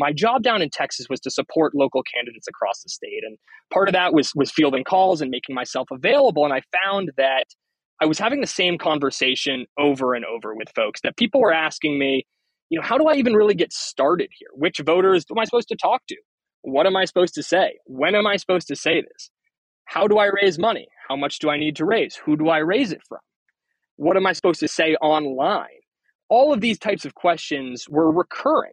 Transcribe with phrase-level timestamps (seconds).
[0.00, 3.22] my job down in Texas was to support local candidates across the state.
[3.24, 3.36] And
[3.72, 6.44] part of that was, was fielding calls and making myself available.
[6.44, 7.44] And I found that
[8.02, 11.98] I was having the same conversation over and over with folks that people were asking
[11.98, 12.26] me,
[12.70, 14.48] you know, how do I even really get started here?
[14.54, 16.16] Which voters am I supposed to talk to?
[16.62, 17.78] What am I supposed to say?
[17.84, 19.30] When am I supposed to say this?
[19.84, 20.88] How do I raise money?
[21.08, 22.16] How much do I need to raise?
[22.16, 23.18] Who do I raise it from?
[23.96, 25.66] What am I supposed to say online?
[26.30, 28.72] All of these types of questions were recurring.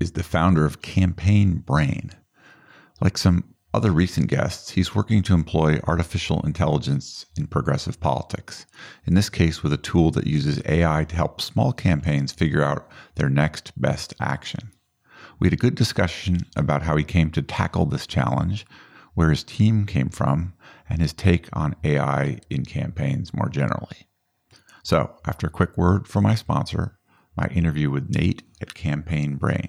[0.00, 2.10] is the founder of Campaign Brain.
[3.00, 8.64] Like some other recent guests, he's working to employ artificial intelligence in progressive politics,
[9.04, 12.88] in this case, with a tool that uses AI to help small campaigns figure out
[13.16, 14.70] their next best action.
[15.38, 18.64] We had a good discussion about how he came to tackle this challenge,
[19.14, 20.54] where his team came from,
[20.88, 24.06] and his take on AI in campaigns more generally.
[24.82, 26.98] So, after a quick word from my sponsor,
[27.36, 29.68] my interview with Nate at Campaign Brain.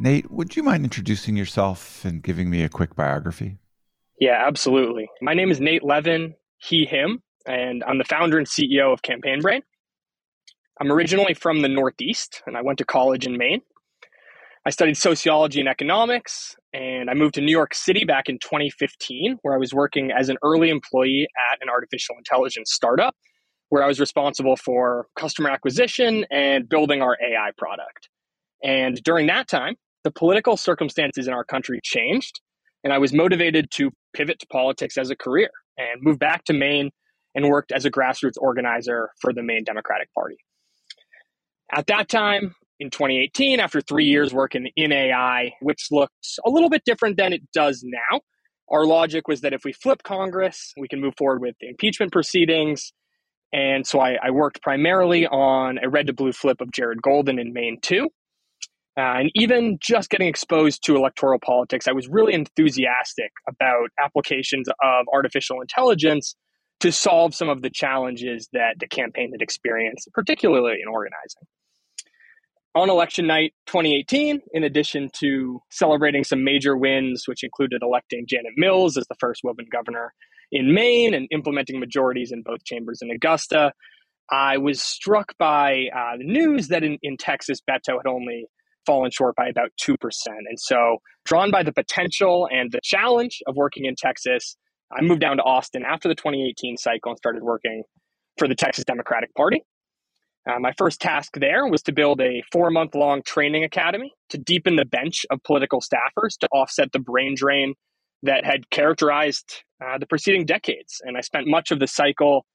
[0.00, 3.58] Nate, would you mind introducing yourself and giving me a quick biography?
[4.20, 5.08] Yeah, absolutely.
[5.20, 9.40] My name is Nate Levin, he, him, and I'm the founder and CEO of Campaign
[9.40, 9.62] Brain.
[10.80, 13.62] I'm originally from the Northeast, and I went to college in Maine.
[14.64, 19.38] I studied sociology and economics, and I moved to New York City back in 2015,
[19.42, 23.16] where I was working as an early employee at an artificial intelligence startup,
[23.70, 28.08] where I was responsible for customer acquisition and building our AI product.
[28.62, 32.40] And during that time, the political circumstances in our country changed,
[32.84, 36.52] and I was motivated to pivot to politics as a career and move back to
[36.52, 36.90] Maine
[37.34, 40.36] and worked as a grassroots organizer for the Maine Democratic Party.
[41.72, 46.70] At that time, in 2018, after three years working in AI, which looked a little
[46.70, 48.20] bit different than it does now,
[48.70, 52.12] our logic was that if we flip Congress, we can move forward with the impeachment
[52.12, 52.92] proceedings.
[53.52, 57.38] And so I, I worked primarily on a red to blue flip of Jared Golden
[57.38, 58.10] in Maine two.
[58.98, 64.66] Uh, and even just getting exposed to electoral politics, I was really enthusiastic about applications
[64.82, 66.34] of artificial intelligence
[66.80, 71.42] to solve some of the challenges that the campaign had experienced, particularly in organizing.
[72.74, 78.52] On election night 2018, in addition to celebrating some major wins, which included electing Janet
[78.56, 80.12] Mills as the first woman governor
[80.50, 83.72] in Maine and implementing majorities in both chambers in Augusta,
[84.30, 88.46] I was struck by uh, the news that in, in Texas, Beto had only
[88.86, 89.96] fallen short by about 2%.
[90.26, 94.56] And so, drawn by the potential and the challenge of working in Texas,
[94.90, 97.84] I moved down to Austin after the 2018 cycle and started working
[98.38, 99.62] for the Texas Democratic Party.
[100.48, 104.38] Uh, my first task there was to build a four month long training academy to
[104.38, 107.74] deepen the bench of political staffers to offset the brain drain
[108.22, 111.00] that had characterized uh, the preceding decades.
[111.04, 112.46] And I spent much of the cycle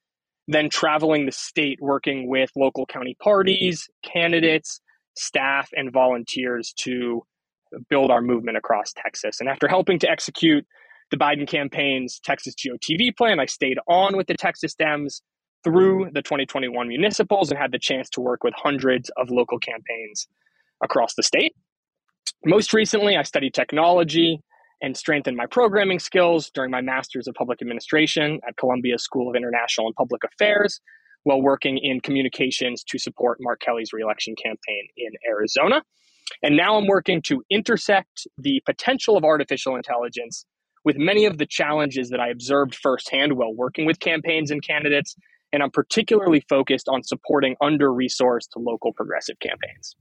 [0.48, 4.82] then traveling the state working with local county parties, candidates,
[5.16, 7.24] staff and volunteers to
[7.90, 9.40] build our movement across Texas.
[9.40, 10.66] And after helping to execute
[11.12, 15.22] the Biden campaign's Texas GOTV plan, I stayed on with the Texas Dems
[15.64, 20.28] through the 2021 municipals and had the chance to work with hundreds of local campaigns
[20.84, 21.54] across the state.
[22.46, 24.42] Most recently, I studied technology
[24.82, 29.36] and strengthened my programming skills during my master's of public administration at Columbia School of
[29.36, 30.82] International and Public Affairs,
[31.24, 35.82] while working in communications to support Mark Kelly's reelection campaign in Arizona.
[36.42, 40.46] And now I'm working to intersect the potential of artificial intelligence
[40.86, 45.16] with many of the challenges that I observed firsthand while working with campaigns and candidates.
[45.52, 49.96] And I'm particularly focused on supporting under resourced local progressive campaigns.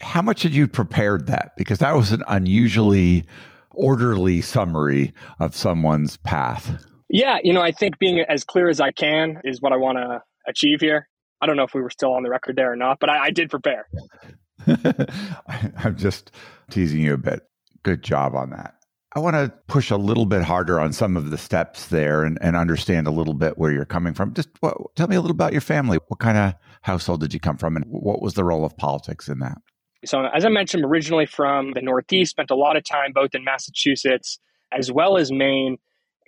[0.00, 1.52] How much had you prepared that?
[1.56, 3.26] Because that was an unusually
[3.70, 6.84] orderly summary of someone's path.
[7.08, 9.98] Yeah, you know, I think being as clear as I can is what I want
[9.98, 11.08] to achieve here.
[11.40, 13.26] I don't know if we were still on the record there or not, but I,
[13.26, 13.88] I did prepare.
[15.76, 16.32] I'm just
[16.70, 17.42] teasing you a bit.
[17.82, 18.74] Good job on that.
[19.14, 22.38] I want to push a little bit harder on some of the steps there and,
[22.42, 24.34] and understand a little bit where you're coming from.
[24.34, 25.98] Just what, tell me a little about your family.
[26.08, 29.28] What kind of household did you come from, and what was the role of politics
[29.28, 29.58] in that?
[30.04, 33.34] So, as I mentioned, I'm originally from the Northeast, spent a lot of time both
[33.34, 34.38] in Massachusetts
[34.72, 35.78] as well as Maine.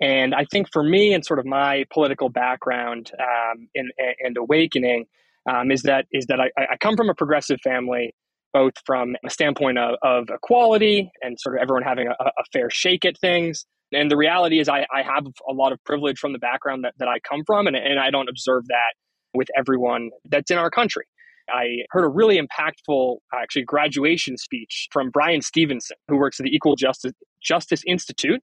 [0.01, 5.05] And I think for me and sort of my political background um, and, and awakening
[5.51, 8.15] um, is that is that I, I, come from a progressive family,
[8.53, 12.69] both from a standpoint of, of equality and sort of everyone having a, a, fair
[12.71, 13.65] shake at things.
[13.93, 16.95] And the reality is I, I have a lot of privilege from the background that,
[16.99, 18.95] that I come from, and, and I don't observe that
[19.35, 21.05] with everyone that's in our country.
[21.49, 26.55] I heard a really impactful, actually, graduation speech from Bryan Stevenson, who works at the
[26.55, 27.13] Equal Justice,
[27.43, 28.41] Justice Institute.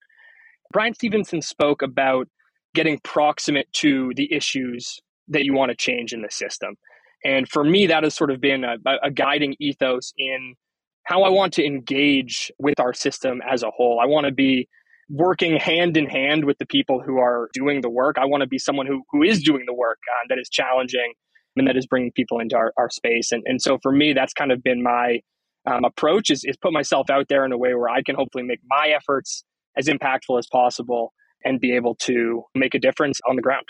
[0.72, 2.28] Bryan Stevenson spoke about
[2.74, 5.00] getting proximate to the issues
[5.30, 6.76] that you want to change in the system.
[7.24, 10.56] And for me, that has sort of been a, a guiding ethos in
[11.04, 14.00] how I want to engage with our system as a whole.
[14.02, 14.68] I want to be
[15.10, 18.18] working hand in hand with the people who are doing the work.
[18.20, 21.14] I want to be someone who, who is doing the work uh, that is challenging
[21.56, 23.32] and that is bringing people into our, our space.
[23.32, 25.22] And, and so for me, that's kind of been my
[25.66, 28.44] um, approach is, is put myself out there in a way where I can hopefully
[28.44, 29.44] make my efforts
[29.78, 31.14] as impactful as possible
[31.44, 33.66] and be able to make a difference on the ground.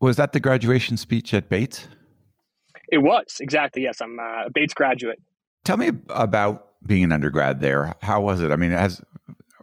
[0.00, 1.88] Was that the graduation speech at Bates?
[2.90, 3.82] It was, exactly.
[3.82, 5.20] Yes, I'm a Bates graduate.
[5.64, 7.94] Tell me about being an undergrad there.
[8.02, 8.50] How was it?
[8.50, 9.00] I mean, it has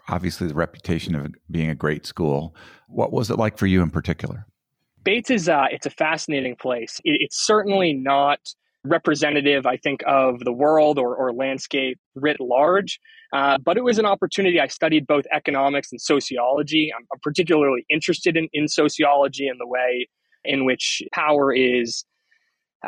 [0.07, 2.55] obviously the reputation of being a great school.
[2.87, 4.47] What was it like for you in particular?
[5.03, 6.99] Bates is uh, it's a fascinating place.
[7.03, 8.39] It, it's certainly not
[8.83, 12.99] representative, I think, of the world or, or landscape writ large.
[13.31, 14.59] Uh, but it was an opportunity.
[14.59, 16.91] I studied both economics and sociology.
[16.95, 20.07] I'm, I'm particularly interested in, in sociology and the way
[20.43, 22.05] in which power is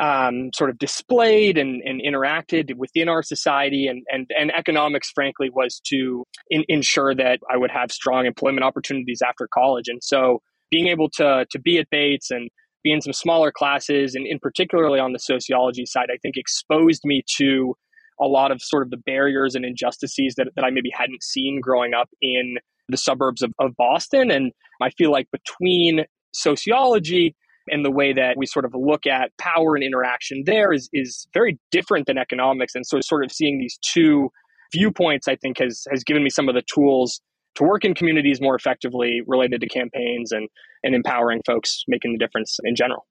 [0.00, 3.86] um, sort of displayed and, and, interacted within our society.
[3.86, 8.64] And, and, and economics, frankly, was to in, ensure that I would have strong employment
[8.64, 9.88] opportunities after college.
[9.88, 10.40] And so
[10.70, 12.48] being able to, to be at Bates and
[12.82, 17.02] be in some smaller classes, and in particularly on the sociology side, I think exposed
[17.04, 17.76] me to
[18.22, 21.60] a lot of sort of the barriers and injustices that, that I maybe hadn't seen
[21.60, 22.56] growing up in
[22.88, 24.30] the suburbs of, of Boston.
[24.30, 27.34] And I feel like between sociology
[27.68, 31.26] and the way that we sort of look at power and interaction there is, is
[31.32, 32.74] very different than economics.
[32.74, 34.30] And so sort of seeing these two
[34.72, 37.20] viewpoints, I think, has, has given me some of the tools
[37.54, 40.48] to work in communities more effectively related to campaigns and,
[40.82, 43.06] and empowering folks making the difference in general.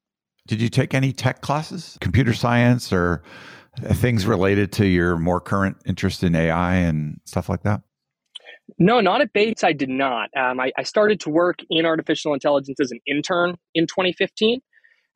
[0.46, 3.22] Did you take any tech classes, computer science, or
[3.78, 7.82] things related to your more current interest in AI and stuff like that?
[8.78, 9.64] No, not at Bates.
[9.64, 10.30] I did not.
[10.36, 14.60] Um, I, I, started to work in artificial intelligence as an intern in 2015.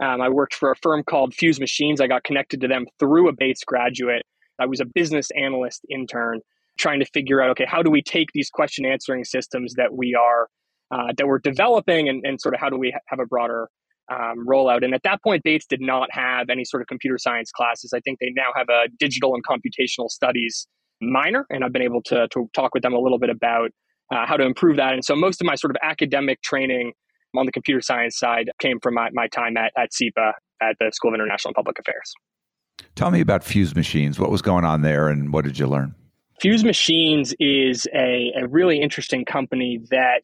[0.03, 2.01] Um, I worked for a firm called Fusemachines.
[2.01, 4.23] I got connected to them through a Bates graduate.
[4.59, 6.41] I was a business analyst intern
[6.79, 10.15] trying to figure out okay how do we take these question answering systems that we
[10.15, 10.49] are
[10.91, 13.69] uh, that we're developing and, and sort of how do we ha- have a broader
[14.13, 14.85] um, rollout.
[14.85, 17.93] And at that point bates did not have any sort of computer science classes.
[17.95, 20.67] I think they now have a digital and computational studies
[21.03, 23.71] minor and i've been able to, to talk with them a little bit about
[24.13, 24.93] uh, how to improve that.
[24.93, 26.93] And so most of my sort of academic training
[27.37, 30.91] on the computer science side came from my, my time at, at SIPA at the
[30.93, 32.13] school of international and public affairs.
[32.95, 34.19] Tell me about Fusemachines.
[34.19, 35.95] What was going on there and what did you learn?
[36.43, 40.23] Fusemachines is a, a really interesting company that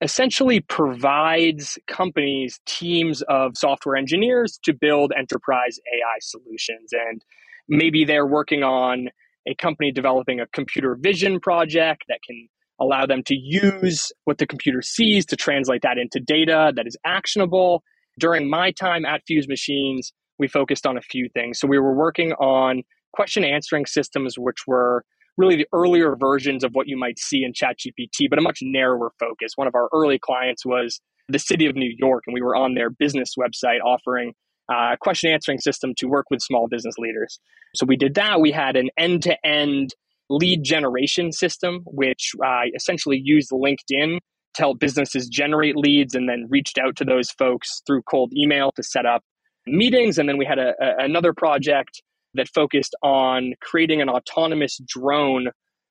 [0.00, 6.92] essentially provides companies teams of software engineers to build enterprise AI solutions.
[6.92, 7.24] And
[7.68, 9.08] maybe they're working on
[9.46, 12.48] a company developing a computer vision project that can
[12.80, 16.96] allow them to use what the computer sees to translate that into data that is
[17.04, 17.82] actionable.
[18.18, 21.58] During my time at Fusemachines, we focused on a few things.
[21.58, 25.04] So we were working on question answering systems, which were
[25.38, 29.12] really the earlier versions of what you might see in ChatGPT, but a much narrower
[29.18, 29.52] focus.
[29.56, 32.74] One of our early clients was the city of New York, and we were on
[32.74, 34.34] their business website offering
[34.70, 37.38] a question answering system to work with small business leaders.
[37.74, 38.40] So we did that.
[38.40, 39.94] We had an end to end
[40.28, 44.18] lead generation system, which uh, essentially used LinkedIn
[44.54, 48.72] to help businesses generate leads and then reached out to those folks through cold email
[48.72, 49.22] to set up
[49.66, 50.18] meetings.
[50.18, 52.02] And then we had a, a, another project
[52.34, 55.48] that focused on creating an autonomous drone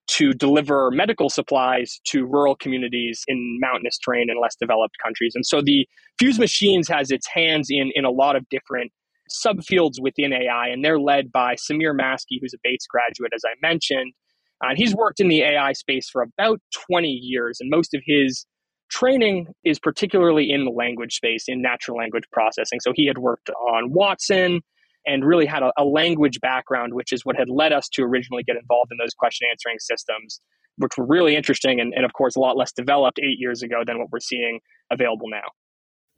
[0.07, 5.33] to deliver medical supplies to rural communities in mountainous terrain and less developed countries.
[5.35, 5.85] And so the
[6.21, 8.91] Fusemachines has its hands in, in a lot of different
[9.29, 13.53] subfields within AI, and they're led by Sameer Maskey, who's a Bates graduate, as I
[13.61, 14.13] mentioned.
[14.61, 18.45] And he's worked in the AI space for about 20 years, and most of his
[18.89, 22.79] training is particularly in the language space, in natural language processing.
[22.79, 24.61] So he had worked on Watson
[25.07, 28.43] and really had a, a language background, which is what had led us to originally
[28.43, 30.41] get involved in those question answering systems,
[30.77, 33.83] which were really interesting and, and, of course, a lot less developed eight years ago
[33.85, 34.59] than what we're seeing
[34.91, 35.47] available now.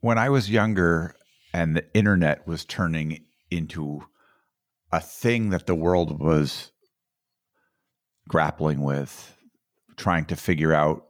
[0.02, 1.16] When I was younger
[1.54, 4.02] and the internet was turning into
[4.92, 6.72] a thing that the world was
[8.28, 9.36] grappling with,
[9.98, 11.06] trying to figure out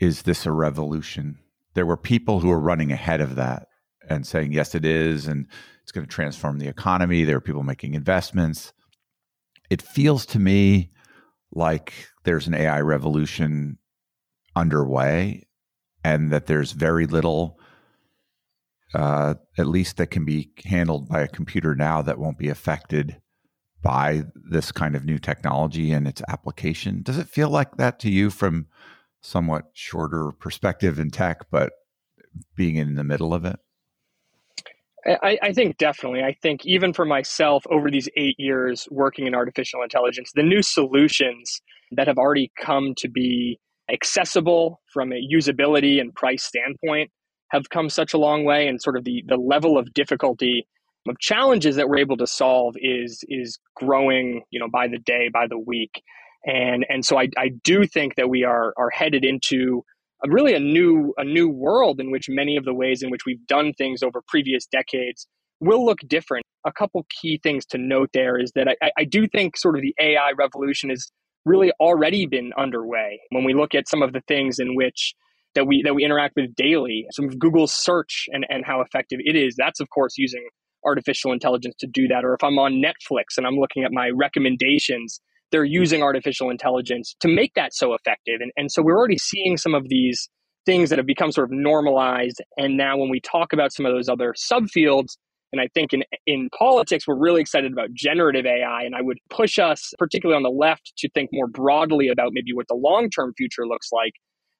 [0.00, 1.38] is this a revolution?
[1.74, 3.68] There were people who were running ahead of that
[4.08, 5.26] and saying, yes, it is.
[5.26, 5.46] And
[5.84, 7.24] it's going to transform the economy.
[7.24, 8.72] There are people making investments.
[9.68, 10.90] It feels to me
[11.52, 11.92] like
[12.24, 13.76] there's an AI revolution
[14.56, 15.46] underway
[16.02, 17.58] and that there's very little,
[18.94, 23.20] uh, at least that can be handled by a computer now that won't be affected
[23.82, 27.02] by this kind of new technology and its application.
[27.02, 28.68] Does it feel like that to you from
[29.20, 31.74] somewhat shorter perspective in tech, but
[32.56, 33.60] being in the middle of it?
[35.06, 36.22] I, I, think definitely.
[36.22, 40.62] I think even for myself, over these eight years working in artificial intelligence, the new
[40.62, 41.60] solutions
[41.92, 43.58] that have already come to be
[43.92, 47.10] accessible from a usability and price standpoint
[47.50, 50.66] have come such a long way, and sort of the the level of difficulty
[51.06, 55.28] of challenges that we're able to solve is is growing, you know, by the day,
[55.32, 56.02] by the week,
[56.46, 59.84] and and so I, I do think that we are are headed into
[60.28, 63.44] really a new a new world in which many of the ways in which we've
[63.46, 65.26] done things over previous decades
[65.60, 66.44] will look different.
[66.66, 69.82] A couple key things to note there is that I, I do think sort of
[69.82, 71.10] the AI revolution has
[71.44, 73.20] really already been underway.
[73.30, 75.14] When we look at some of the things in which
[75.54, 79.20] that we that we interact with daily, some of Google's search and, and how effective
[79.22, 80.46] it is, that's of course using
[80.84, 82.24] artificial intelligence to do that.
[82.24, 85.20] Or if I'm on Netflix and I'm looking at my recommendations,
[85.54, 88.40] they're using artificial intelligence to make that so effective.
[88.40, 90.28] And, and so we're already seeing some of these
[90.66, 92.42] things that have become sort of normalized.
[92.56, 95.10] And now when we talk about some of those other subfields,
[95.52, 98.82] and I think in, in politics, we're really excited about generative AI.
[98.82, 102.52] And I would push us, particularly on the left, to think more broadly about maybe
[102.52, 104.14] what the long term future looks like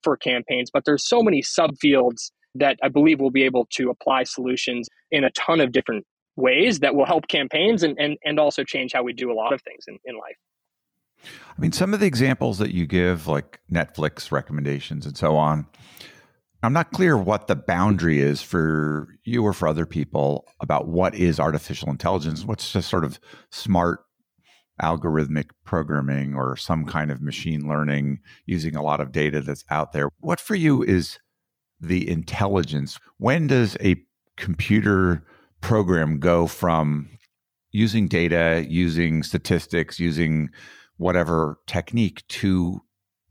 [0.04, 0.70] for campaigns.
[0.72, 5.24] But there's so many subfields that I believe we'll be able to apply solutions in
[5.24, 6.04] a ton of different
[6.36, 9.52] ways that will help campaigns and, and, and also change how we do a lot
[9.52, 10.36] of things in, in life.
[11.56, 15.66] I mean, some of the examples that you give, like Netflix recommendations and so on,
[16.62, 21.14] I'm not clear what the boundary is for you or for other people about what
[21.14, 24.00] is artificial intelligence, what's just sort of smart
[24.82, 29.92] algorithmic programming or some kind of machine learning using a lot of data that's out
[29.92, 30.08] there.
[30.20, 31.18] What for you is
[31.80, 32.98] the intelligence?
[33.18, 33.96] When does a
[34.36, 35.22] computer
[35.60, 37.10] program go from
[37.70, 40.48] using data, using statistics, using
[40.96, 42.82] whatever technique to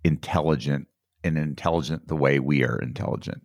[0.04, 0.88] intelligent
[1.24, 3.42] and intelligent the way we are intelligent?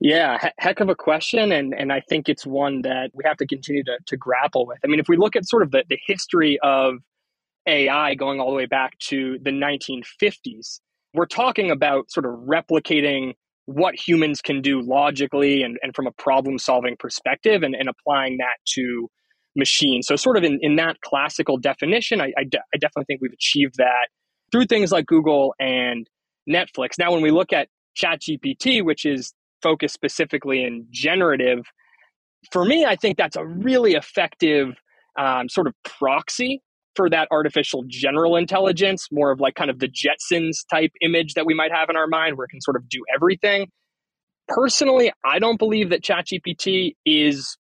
[0.00, 1.52] Yeah, he- heck of a question.
[1.52, 4.78] And, and I think it's one that we have to continue to, to grapple with.
[4.82, 6.94] I mean, if we look at sort of the, the history of
[7.66, 10.80] AI going all the way back to the 1950s,
[11.12, 13.34] we're talking about sort of replicating
[13.66, 18.38] what humans can do logically and, and from a problem solving perspective and, and applying
[18.38, 19.08] that to
[19.60, 20.02] machine.
[20.02, 23.32] So, sort of in, in that classical definition, I, I, de- I definitely think we've
[23.32, 24.08] achieved that
[24.50, 26.08] through things like Google and
[26.48, 26.98] Netflix.
[26.98, 31.64] Now, when we look at ChatGPT, which is focused specifically in generative,
[32.50, 34.74] for me, I think that's a really effective
[35.18, 36.62] um, sort of proxy
[36.96, 41.46] for that artificial general intelligence, more of like kind of the Jetsons type image that
[41.46, 43.68] we might have in our mind where it can sort of do everything.
[44.48, 47.56] Personally, I don't believe that ChatGPT is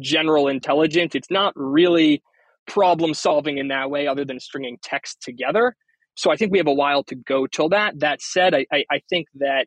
[0.00, 1.14] general intelligence.
[1.14, 2.22] It's not really
[2.66, 5.74] problem solving in that way, other than stringing text together.
[6.14, 7.98] So I think we have a while to go till that.
[8.00, 9.66] That said, I, I, I think that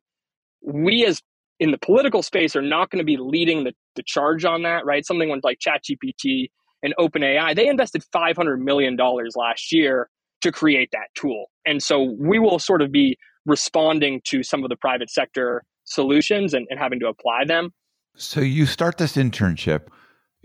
[0.62, 1.22] we as
[1.60, 4.86] in the political space are not going to be leading the, the charge on that,
[4.86, 5.06] right?
[5.06, 6.50] Something like ChatGPT
[6.84, 8.98] and OpenAI, they invested $500 million
[9.36, 10.10] last year
[10.42, 11.46] to create that tool.
[11.66, 16.54] And so we will sort of be responding to some of the private sector solutions
[16.54, 17.72] and, and having to apply them.
[18.16, 19.88] So you start this internship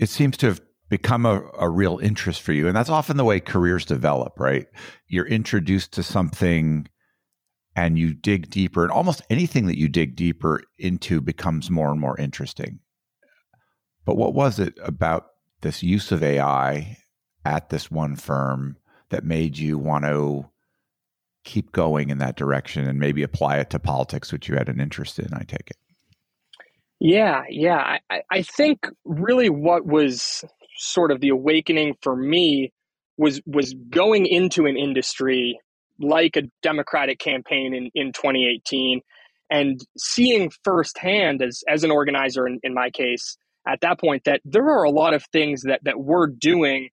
[0.01, 2.67] it seems to have become a, a real interest for you.
[2.67, 4.67] And that's often the way careers develop, right?
[5.07, 6.89] You're introduced to something
[7.77, 12.01] and you dig deeper, and almost anything that you dig deeper into becomes more and
[12.01, 12.81] more interesting.
[14.05, 15.27] But what was it about
[15.61, 16.97] this use of AI
[17.45, 18.77] at this one firm
[19.11, 20.47] that made you want to
[21.45, 24.81] keep going in that direction and maybe apply it to politics, which you had an
[24.81, 25.77] interest in, I take it?
[27.01, 27.99] Yeah, yeah.
[28.11, 30.45] I, I think really what was
[30.77, 32.73] sort of the awakening for me
[33.19, 35.59] was was going into an industry
[35.99, 39.01] like a Democratic campaign in, in 2018
[39.51, 43.37] and seeing firsthand as as an organizer in, in my case
[43.69, 46.91] at that point that there are a lot of things that that we're doing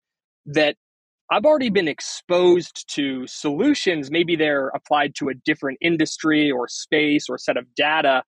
[0.47, 0.75] that
[1.31, 4.09] I've already been exposed to solutions.
[4.09, 8.23] Maybe they're applied to a different industry or space or set of data,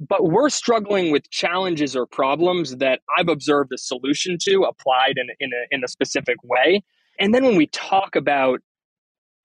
[0.00, 5.28] but we're struggling with challenges or problems that I've observed a solution to applied in,
[5.40, 6.82] in, a, in a specific way.
[7.18, 8.60] And then when we talk about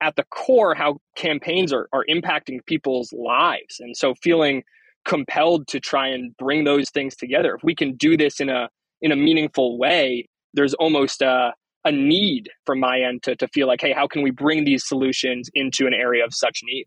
[0.00, 4.62] at the core how campaigns are, are impacting people's lives, and so feeling
[5.04, 7.54] compelled to try and bring those things together.
[7.54, 8.68] If we can do this in a
[9.02, 11.52] in a meaningful way, there's almost a
[11.84, 14.86] a need from my end to, to feel like, hey, how can we bring these
[14.86, 16.84] solutions into an area of such need?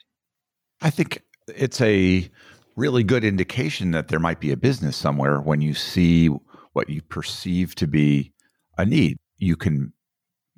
[0.82, 2.30] I think it's a
[2.76, 6.28] really good indication that there might be a business somewhere when you see
[6.74, 8.34] what you perceive to be
[8.78, 9.18] a need.
[9.38, 9.94] You can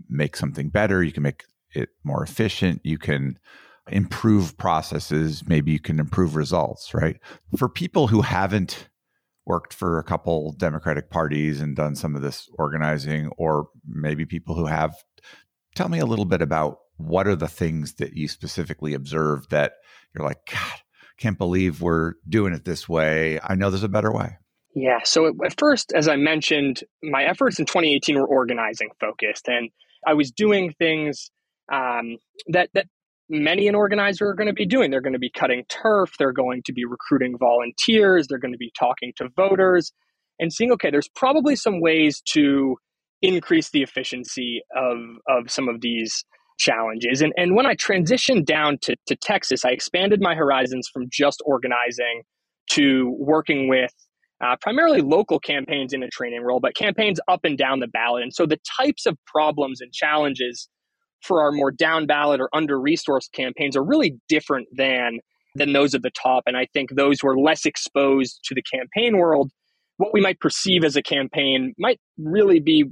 [0.10, 1.44] make something better, you can make
[1.74, 3.38] it more efficient, you can
[3.92, 7.18] improve processes, maybe you can improve results, right?
[7.58, 8.90] For people who haven't
[9.46, 14.56] worked for a couple Democratic parties and done some of this organizing, or maybe people
[14.56, 14.96] who have,
[15.76, 19.74] tell me a little bit about what are the things that you specifically observed that
[20.14, 20.80] you're like, God,
[21.18, 23.40] can't believe we're doing it this way.
[23.44, 24.38] I know there's a better way.
[24.76, 25.00] Yeah.
[25.04, 29.70] So at first, as I mentioned, my efforts in 2018 were organizing focused, and
[30.06, 31.32] I was doing things
[31.72, 32.18] um,
[32.48, 32.88] that that
[33.30, 34.92] many an organizer are going to be doing.
[34.92, 36.12] They're going to be cutting turf.
[36.20, 38.28] They're going to be recruiting volunteers.
[38.28, 39.94] They're going to be talking to voters
[40.40, 42.76] and seeing, okay, there's probably some ways to
[43.22, 46.26] increase the efficiency of of some of these
[46.58, 47.22] challenges.
[47.22, 51.42] And, and when I transitioned down to, to Texas, I expanded my horizons from just
[51.46, 52.24] organizing
[52.72, 53.92] to working with
[54.44, 58.24] uh, primarily local campaigns in a training role, but campaigns up and down the ballot.
[58.24, 60.68] And so the types of problems and challenges
[61.22, 65.20] for our more down ballot or under resourced campaigns are really different than
[65.56, 66.44] than those at the top.
[66.48, 69.52] And I think those who are less exposed to the campaign world,
[69.96, 72.84] what we might perceive as a campaign might really be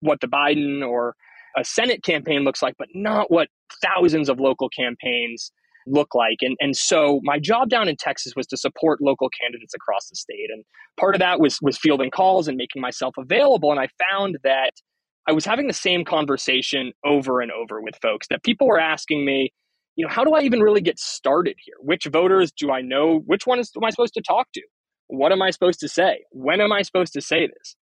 [0.00, 1.16] what the Biden or
[1.56, 3.48] a Senate campaign looks like, but not what
[3.82, 5.52] thousands of local campaigns
[5.86, 6.38] look like.
[6.40, 10.16] And, and so my job down in Texas was to support local candidates across the
[10.16, 10.48] state.
[10.48, 10.64] And
[10.98, 13.70] part of that was, was fielding calls and making myself available.
[13.70, 14.72] And I found that
[15.28, 19.24] I was having the same conversation over and over with folks that people were asking
[19.24, 19.52] me,
[19.96, 21.74] you know, how do I even really get started here?
[21.80, 23.20] Which voters do I know?
[23.26, 24.62] Which one am I supposed to talk to?
[25.08, 26.24] What am I supposed to say?
[26.30, 27.76] When am I supposed to say this?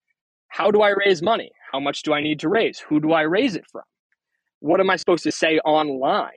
[0.49, 1.51] How do I raise money?
[1.73, 2.81] How much do I need to raise?
[2.81, 3.83] Who do I raise it from?
[4.61, 6.31] What am I supposed to say online?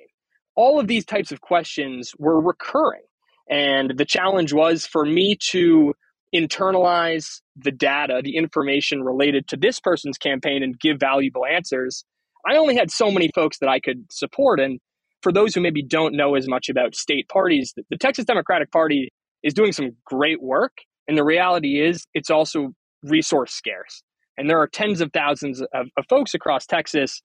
[0.56, 3.02] All of these types of questions were recurring.
[3.50, 5.94] And the challenge was for me to
[6.34, 12.06] internalize the data, the information related to this person's campaign and give valuable answers.
[12.48, 14.60] I only had so many folks that I could support.
[14.60, 14.80] And
[15.22, 19.10] for those who maybe don't know as much about state parties, the Texas Democratic Party
[19.44, 20.74] is doing some great work.
[21.08, 24.04] And the reality is, it's also resource scarce.
[24.38, 27.22] And there are tens of thousands of, of folks across Texas.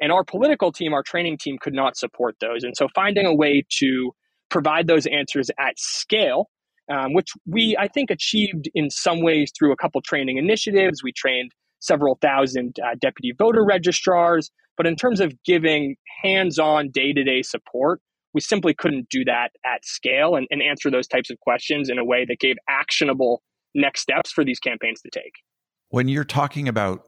[0.00, 2.64] And our political team, our training team could not support those.
[2.64, 4.12] And so finding a way to
[4.48, 6.48] provide those answers at scale,
[6.90, 11.02] um, which we, I think, achieved in some ways through a couple training initiatives.
[11.02, 14.50] We trained several thousand uh, deputy voter registrars.
[14.76, 18.00] But in terms of giving hands on day to day support,
[18.32, 21.98] we simply couldn't do that at scale and, and answer those types of questions in
[21.98, 23.42] a way that gave actionable
[23.74, 25.32] next steps for these campaigns to take.
[25.90, 27.04] When you're talking about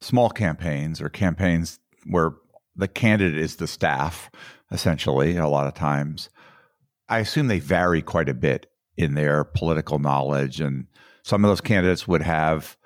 [0.00, 2.32] small campaigns or campaigns where
[2.76, 4.30] the candidate is the staff,
[4.70, 6.28] essentially, a lot of times,
[7.08, 10.60] I assume they vary quite a bit in their political knowledge.
[10.60, 10.86] And
[11.22, 12.76] some of those candidates would have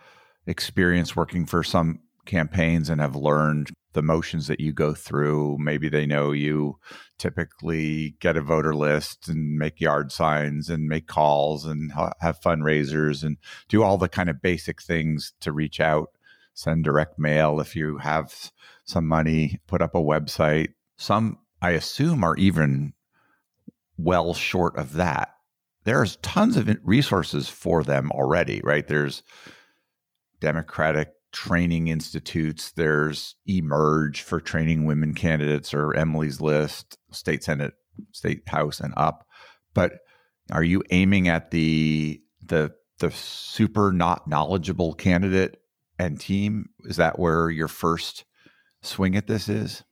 [0.46, 5.58] experience working for some campaigns and have learned the motions that you go through.
[5.58, 6.78] Maybe they know you
[7.18, 12.40] typically get a voter list and make yard signs and make calls and ha- have
[12.40, 13.36] fundraisers and
[13.68, 16.10] do all the kind of basic things to reach out,
[16.54, 18.52] send direct mail if you have
[18.84, 20.68] some money, put up a website.
[20.96, 22.92] Some, I assume, are even
[23.96, 25.34] well short of that.
[25.84, 28.86] There's tons of resources for them already, right?
[28.86, 29.22] There's
[30.40, 32.72] Democratic training institutes.
[32.72, 37.74] There's Emerge for training women candidates or Emily's List, state senate,
[38.12, 39.26] state house, and up.
[39.74, 40.00] But
[40.50, 45.60] are you aiming at the the the super not knowledgeable candidate
[45.98, 46.70] and team?
[46.84, 48.24] Is that where your first
[48.82, 49.84] swing at this is?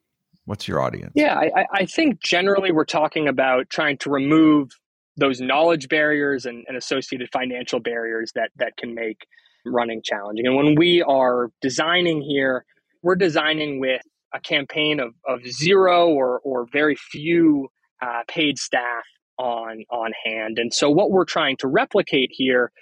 [0.44, 1.12] What's your audience?
[1.14, 4.70] Yeah, I, I think generally we're talking about trying to remove
[5.18, 9.26] those knowledge barriers and, and associated financial barriers that that can make
[9.70, 10.46] running challenging.
[10.46, 12.64] And when we are designing here,
[13.02, 14.02] we're designing with
[14.34, 17.68] a campaign of, of zero or, or very few
[18.02, 19.04] uh, paid staff
[19.38, 20.58] on on hand.
[20.58, 22.72] And so what we're trying to replicate here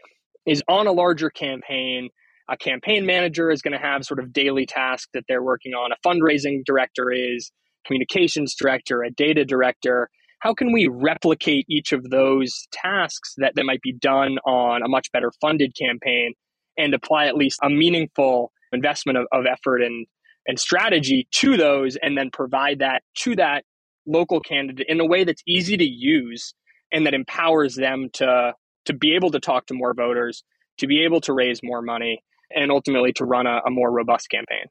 [0.46, 2.09] is on a larger campaign,
[2.49, 5.90] a campaign manager is going to have sort of daily tasks that they're working on.
[5.92, 7.51] A fundraising director is,
[7.87, 10.09] communications director, a data director.
[10.40, 14.88] How can we replicate each of those tasks that, that might be done on a
[14.88, 16.35] much better funded campaign
[16.79, 20.07] and apply at least a meaningful investment of, of effort and,
[20.47, 23.65] and strategy to those and then provide that to that
[24.07, 26.55] local candidate in a way that's easy to use
[26.93, 28.53] and that empowers them to
[28.85, 30.45] to be able to talk to more voters,
[30.79, 32.23] to be able to raise more money,
[32.55, 34.67] and ultimately to run a, a more robust campaign.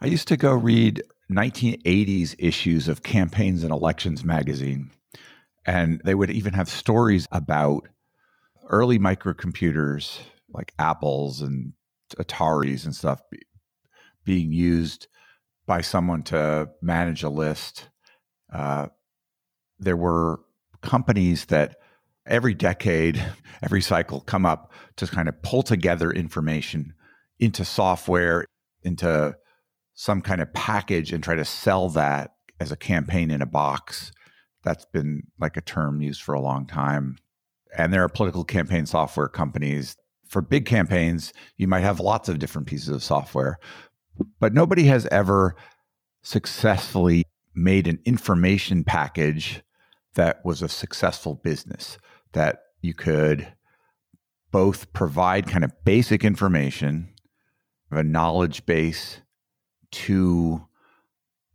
[0.00, 4.90] I used to go read 1980s issues of Campaigns and Elections magazine,
[5.66, 7.88] and they would even have stories about
[8.68, 10.18] early microcomputers
[10.50, 11.72] like Apples and
[12.16, 13.40] Ataris and stuff be,
[14.24, 15.08] being used
[15.66, 17.88] by someone to manage a list.
[18.52, 18.88] Uh,
[19.78, 20.40] there were
[20.80, 21.76] companies that
[22.26, 23.22] every decade,
[23.62, 26.94] every cycle come up to kind of pull together information
[27.38, 28.44] into software,
[28.82, 29.36] into
[29.94, 34.12] some kind of package and try to sell that as a campaign in a box.
[34.64, 37.18] That's been like a term used for a long time.
[37.76, 39.96] And there are political campaign software companies.
[40.28, 43.58] For big campaigns, you might have lots of different pieces of software,
[44.40, 45.56] but nobody has ever
[46.22, 49.62] successfully made an information package
[50.14, 51.98] that was a successful business
[52.32, 53.52] that you could
[54.50, 57.14] both provide kind of basic information,
[57.90, 59.20] a knowledge base
[59.90, 60.66] to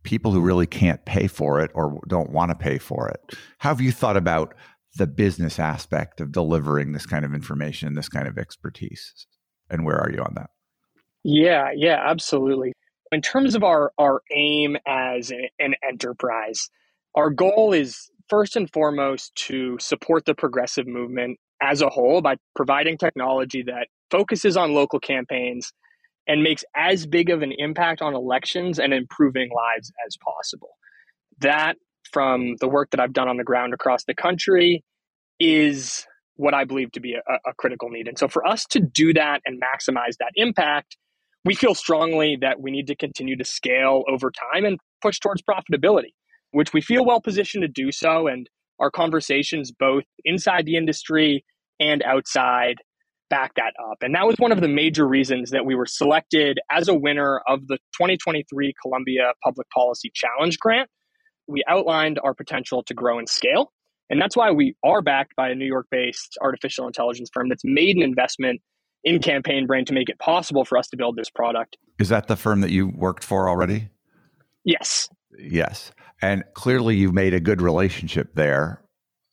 [0.02, 3.38] people who really can't pay for it or don't want to pay for it.
[3.58, 4.54] How have you thought about
[4.96, 9.26] the business aspect of delivering this kind of information, this kind of expertise?
[9.70, 10.50] And where are you on that?
[11.24, 12.72] Yeah, yeah, absolutely.
[13.10, 16.68] In terms of our our aim as an enterprise,
[17.14, 22.36] our goal is first and foremost to support the progressive movement as a whole by
[22.54, 25.72] providing technology that focuses on local campaigns
[26.26, 30.70] and makes as big of an impact on elections and improving lives as possible.
[31.40, 31.76] That,
[32.12, 34.84] from the work that I've done on the ground across the country,
[35.40, 38.08] is what I believe to be a, a, critical need.
[38.08, 40.96] And so, for us to do that and maximize that impact,
[41.44, 45.42] we feel strongly that we need to continue to scale over time and push towards
[45.42, 46.12] profitability
[46.54, 48.28] which we feel well positioned to do so.
[48.28, 51.44] And our conversations, both inside the industry
[51.80, 52.76] and outside,
[53.28, 53.98] back that up.
[54.02, 57.40] And that was one of the major reasons that we were selected as a winner
[57.48, 60.88] of the 2023 Columbia Public Policy Challenge Grant.
[61.46, 63.72] We outlined our potential to grow and scale.
[64.10, 67.64] And that's why we are backed by a New York based artificial intelligence firm that's
[67.64, 68.60] made an investment
[69.02, 71.76] in Campaign Brain to make it possible for us to build this product.
[71.98, 73.88] Is that the firm that you worked for already?
[74.64, 75.08] Yes.
[75.38, 75.92] Yes.
[76.22, 78.82] And clearly you've made a good relationship there.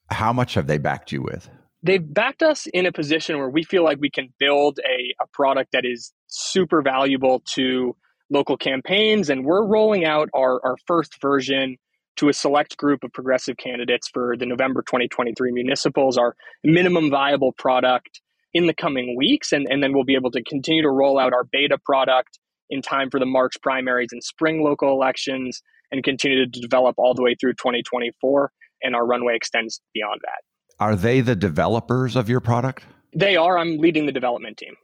[0.10, 1.50] How much have they backed you with?
[1.84, 5.28] They've backed us in a position where we feel like we can build a, a
[5.28, 7.96] product that is super valuable to
[8.30, 9.30] local campaigns.
[9.30, 11.78] And we're rolling out our, our first version
[12.18, 17.52] to a select group of progressive candidates for the November 2023 municipals, our minimum viable
[17.54, 18.22] product
[18.54, 19.52] in the coming weeks.
[19.52, 22.82] And, and then we'll be able to continue to roll out our beta product in
[22.82, 27.22] time for the March primaries and spring local elections and continue to develop all the
[27.22, 28.52] way through 2024.
[28.84, 30.42] And our runway extends beyond that.
[30.80, 32.86] Are they the developers of your product?
[33.14, 33.58] They are.
[33.58, 34.76] I'm leading the development team.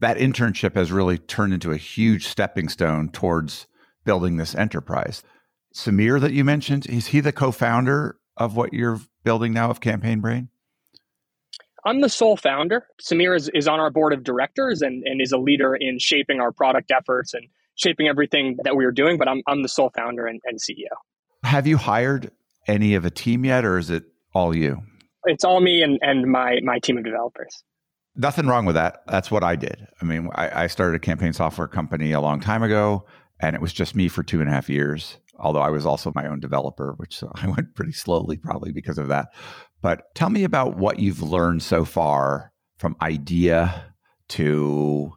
[0.00, 3.66] That internship has really turned into a huge stepping stone towards
[4.04, 5.22] building this enterprise.
[5.76, 9.80] Sameer, that you mentioned, is he the co founder of what you're building now of
[9.80, 10.48] Campaign Brain?
[11.84, 12.86] I'm the sole founder.
[13.00, 16.40] Sameer is, is on our board of directors and, and is a leader in shaping
[16.40, 19.92] our product efforts and shaping everything that we are doing, but I'm, I'm the sole
[19.94, 20.96] founder and, and CEO.
[21.44, 22.30] Have you hired
[22.66, 24.82] any of a team yet, or is it all you?
[25.24, 27.62] It's all me and, and my, my team of developers.
[28.16, 29.02] Nothing wrong with that.
[29.08, 29.86] That's what I did.
[30.00, 33.04] I mean, I, I started a campaign software company a long time ago,
[33.40, 35.18] and it was just me for two and a half years.
[35.38, 39.08] Although I was also my own developer, which I went pretty slowly, probably because of
[39.08, 39.28] that.
[39.82, 43.94] But tell me about what you've learned so far from idea
[44.28, 45.12] to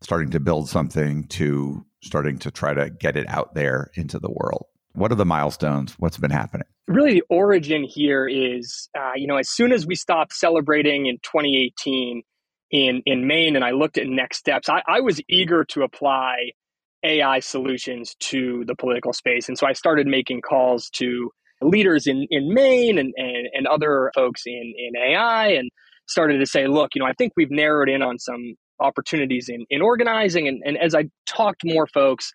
[0.00, 4.30] starting to build something to starting to try to get it out there into the
[4.30, 4.66] world?
[4.92, 5.94] What are the milestones?
[5.98, 6.66] What's been happening?
[6.86, 11.16] Really, the origin here is, uh, you know, as soon as we stopped celebrating in
[11.22, 12.22] 2018
[12.70, 16.52] in in Maine, and I looked at next steps, I, I was eager to apply
[17.04, 21.30] AI solutions to the political space, and so I started making calls to
[21.60, 25.70] leaders in in Maine and and, and other folks in in AI, and
[26.08, 29.66] started to say, look, you know, I think we've narrowed in on some opportunities in,
[29.70, 30.48] in organizing.
[30.48, 32.32] And, and as I talked more folks,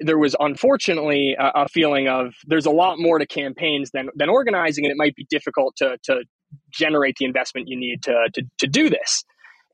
[0.00, 4.28] there was unfortunately a, a, feeling of there's a lot more to campaigns than than
[4.28, 6.24] organizing, and it might be difficult to to
[6.72, 9.24] generate the investment you need to to, to do this.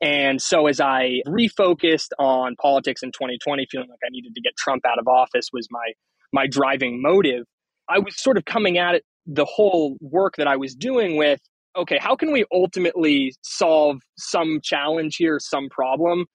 [0.01, 4.57] And so as I refocused on politics in 2020, feeling like I needed to get
[4.57, 5.93] Trump out of office was my
[6.33, 7.45] my driving motive.
[7.89, 11.41] I was sort of coming at it the whole work that I was doing with
[11.77, 16.27] okay, how can we ultimately solve some challenge here, some problem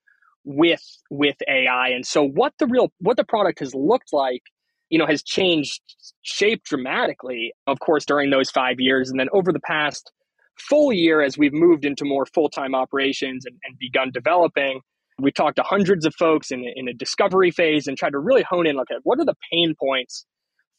[0.44, 1.90] with with AI?
[1.90, 4.44] And so what the real what the product has looked like,
[4.90, 5.82] you know, has changed
[6.22, 9.10] shape dramatically, of course, during those five years.
[9.10, 10.12] And then over the past
[10.58, 14.82] full year, as we've moved into more full-time operations and, and begun developing,
[15.20, 18.44] we talked to hundreds of folks in, in a discovery phase and tried to really
[18.44, 20.26] hone in, look at what are the pain points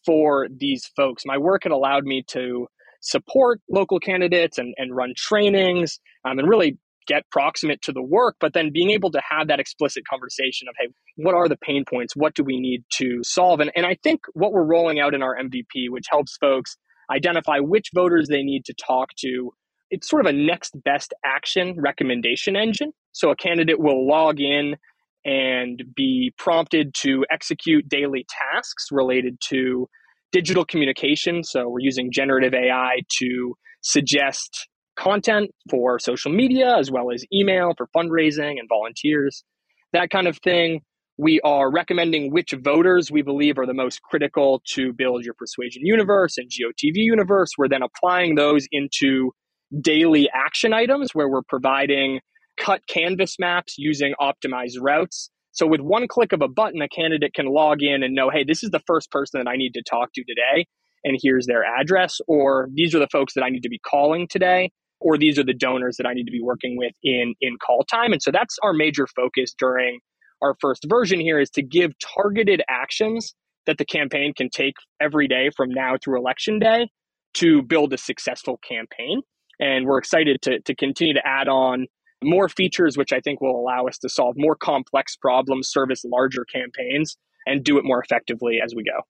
[0.05, 1.23] for these folks.
[1.25, 2.67] My work had allowed me to
[3.01, 8.37] support local candidates and, and run trainings um, and really get proximate to the work,
[8.41, 11.85] but then being able to have that explicit conversation of, hey, what are the pain
[11.89, 12.15] points?
[12.17, 13.61] What do we need to solve?
[13.61, 16.77] And, and I think what we're rolling out in our MVP, which helps folks
[17.11, 19.53] identify which voters they need to talk to,
[19.91, 22.93] it's sort of a next best action recommendation engine.
[23.13, 24.77] So a candidate will log in
[25.25, 29.89] and be prompted to execute daily tasks related to
[30.33, 31.43] digital communication.
[31.43, 37.73] So we're using generative AI to suggest content for social media as well as email
[37.77, 39.45] for fundraising and volunteers,
[39.93, 40.81] that kind of thing.
[41.19, 45.83] We are recommending which voters we believe are the most critical to build your persuasion
[45.85, 47.51] universe and GOTV universe.
[47.57, 49.33] We're then applying those into
[49.81, 52.21] daily action items where we're providing
[52.59, 57.33] cut canvas maps using optimized routes so with one click of a button, a candidate
[57.33, 59.83] can log in and know, hey, this is the first person that I need to
[59.83, 60.67] talk to today,
[61.03, 64.29] and here's their address, or these are the folks that I need to be calling
[64.29, 67.57] today, or these are the donors that I need to be working with in in
[67.57, 68.13] call time.
[68.13, 70.01] And so that's our major focus during
[70.43, 75.27] our first version here is to give targeted actions that the campaign can take every
[75.27, 76.91] day from now through election day
[77.35, 79.23] to build a successful campaign.
[79.59, 81.87] And we're excited to, to continue to add on
[82.23, 86.45] more features, which I think will allow us to solve more complex problems, service larger
[86.45, 87.17] campaigns,
[87.47, 89.03] and do it more effectively as we go.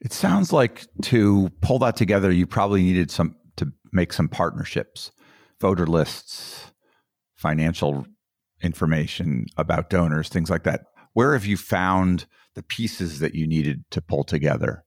[0.00, 5.12] It sounds like to pull that together, you probably needed some to make some partnerships,
[5.60, 6.72] voter lists,
[7.34, 8.06] financial
[8.62, 10.82] information about donors, things like that.
[11.12, 14.84] Where have you found the pieces that you needed to pull together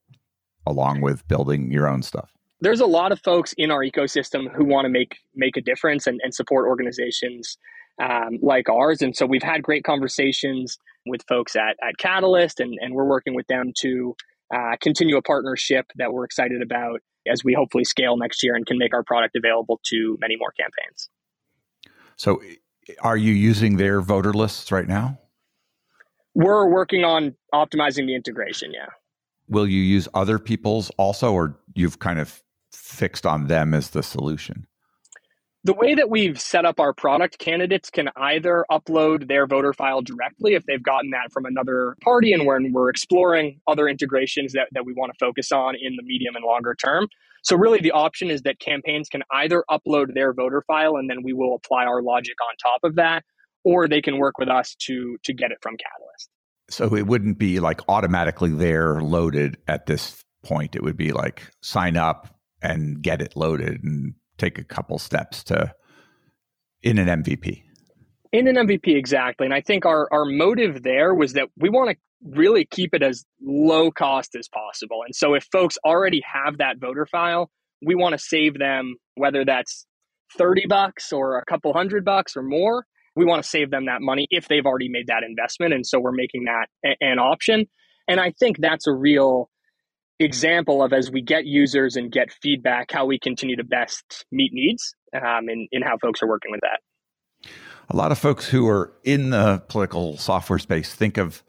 [0.66, 2.32] along with building your own stuff?
[2.64, 6.08] There's a lot of folks in our ecosystem who want to make make a difference
[6.08, 7.58] and, and support organizations
[8.02, 9.02] um, like ours.
[9.02, 13.36] And so we've had great conversations with folks at, at Catalyst, and, and we're working
[13.36, 14.16] with them to
[14.56, 18.66] uh, continue a partnership that we're excited about as we hopefully scale next year and
[18.66, 21.10] can make our product available to many more campaigns.
[22.16, 22.42] So,
[23.02, 25.20] are you using their voter lists right now?
[26.34, 28.88] We're working on optimizing the integration, yeah.
[29.50, 32.43] Will you use other people's also, or you've kind of
[32.94, 34.68] fixed on them as the solution?
[35.66, 40.02] The way that we've set up our product, candidates can either upload their voter file
[40.02, 44.68] directly if they've gotten that from another party, and when we're exploring other integrations that,
[44.74, 47.08] that we want to focus on in the medium and longer term.
[47.44, 51.24] So, really, the option is that campaigns can either upload their voter file and then
[51.24, 53.24] we will apply our logic on top of that,
[53.64, 56.30] or they can work with us to, to get it from Catalyst.
[56.70, 60.76] So, it wouldn't be like automatically there loaded at this point.
[60.76, 62.33] It would be like sign up,
[62.64, 65.74] and get it loaded and take a couple steps to
[66.82, 67.64] in an MVP.
[68.32, 69.46] In an MVP, exactly.
[69.46, 73.04] And I think our, our motive there was that we want to really keep it
[73.04, 75.02] as low cost as possible.
[75.06, 77.52] And so if folks already have that voter file,
[77.86, 79.86] we want to save them, whether that's
[80.38, 82.86] 30 bucks or a couple hundred bucks or more.
[83.16, 85.74] We want to save them that money if they've already made that investment.
[85.74, 87.68] And so we're making that a- an option.
[88.08, 89.50] And I think that's a real
[90.20, 94.52] example of as we get users and get feedback, how we continue to best meet
[94.54, 96.80] needs um, and, and how folks are working with that.
[97.90, 101.44] A lot of folks who are in the political software space think of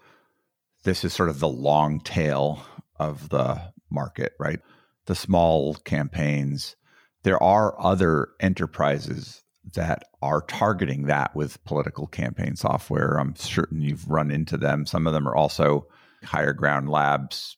[0.83, 2.65] this as sort of the long tail
[2.99, 4.61] of the market, right?
[5.07, 6.77] The small campaigns.
[7.23, 9.43] There are other enterprises
[9.75, 13.19] that are targeting that with political campaign software.
[13.19, 14.85] I'm certain you've run into them.
[14.85, 15.87] Some of them are also
[16.23, 17.57] higher ground labs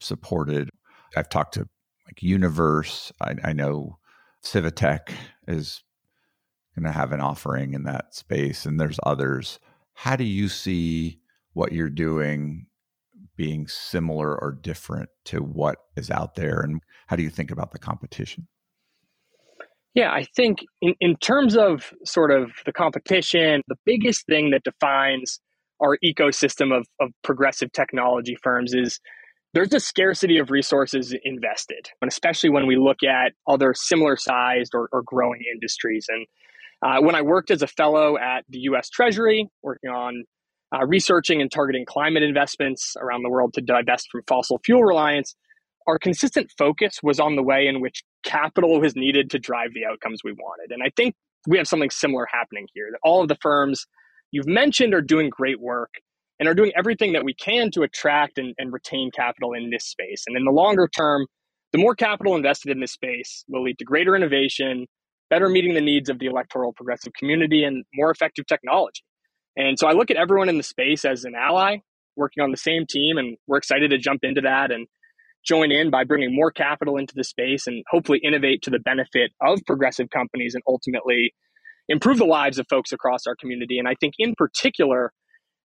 [0.00, 0.70] supported.
[1.16, 1.68] I've talked to
[2.06, 3.12] like Universe.
[3.20, 3.98] I, I know
[4.42, 5.10] Civitech
[5.46, 5.82] is
[6.74, 9.58] going to have an offering in that space, and there's others.
[9.94, 11.20] How do you see
[11.52, 12.66] what you're doing
[13.36, 17.72] being similar or different to what is out there, and how do you think about
[17.72, 18.48] the competition?
[19.94, 24.62] Yeah, I think in, in terms of sort of the competition, the biggest thing that
[24.62, 25.40] defines
[25.80, 29.00] our ecosystem of, of progressive technology firms is
[29.58, 34.72] there's a scarcity of resources invested, and especially when we look at other similar sized
[34.72, 36.06] or, or growing industries.
[36.08, 36.26] And
[36.80, 40.22] uh, when I worked as a fellow at the US Treasury, working on
[40.72, 45.34] uh, researching and targeting climate investments around the world to divest from fossil fuel reliance,
[45.88, 49.84] our consistent focus was on the way in which capital was needed to drive the
[49.84, 50.70] outcomes we wanted.
[50.70, 51.16] And I think
[51.48, 53.88] we have something similar happening here that all of the firms
[54.30, 55.94] you've mentioned are doing great work
[56.38, 59.84] and are doing everything that we can to attract and, and retain capital in this
[59.84, 60.24] space.
[60.26, 61.26] And in the longer term,
[61.72, 64.86] the more capital invested in this space will lead to greater innovation,
[65.30, 69.02] better meeting the needs of the electoral progressive community, and more effective technology.
[69.56, 71.78] And so I look at everyone in the space as an ally
[72.16, 74.86] working on the same team, and we're excited to jump into that and
[75.44, 79.30] join in by bringing more capital into the space and hopefully innovate to the benefit
[79.40, 81.32] of progressive companies and ultimately
[81.88, 83.78] improve the lives of folks across our community.
[83.78, 85.12] And I think, in particular,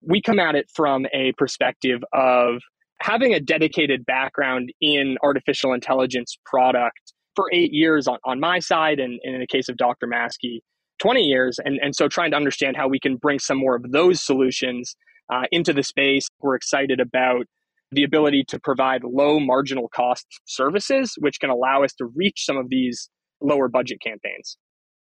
[0.02, 2.60] we come at it from a perspective of
[3.00, 9.00] having a dedicated background in artificial intelligence product for eight years on, on my side,
[9.00, 10.06] and, and in the case of Dr.
[10.06, 10.60] Maskey,
[10.98, 11.58] 20 years.
[11.64, 14.94] And, and so trying to understand how we can bring some more of those solutions
[15.32, 16.28] uh, into the space.
[16.40, 17.46] We're excited about
[17.90, 22.56] the ability to provide low marginal cost services, which can allow us to reach some
[22.56, 23.08] of these
[23.40, 24.56] lower budget campaigns.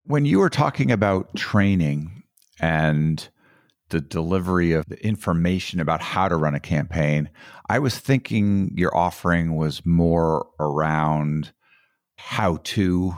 [0.04, 2.22] When you were talking about training
[2.60, 3.28] and
[3.90, 7.28] the delivery of the information about how to run a campaign,
[7.68, 11.52] I was thinking your offering was more around
[12.16, 13.14] how to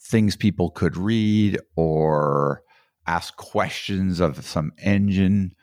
[0.00, 2.62] things people could read or
[3.06, 5.54] ask questions of some engine.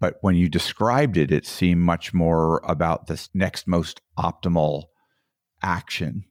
[0.00, 4.84] But when you described it, it seemed much more about this next most optimal
[5.62, 6.24] action.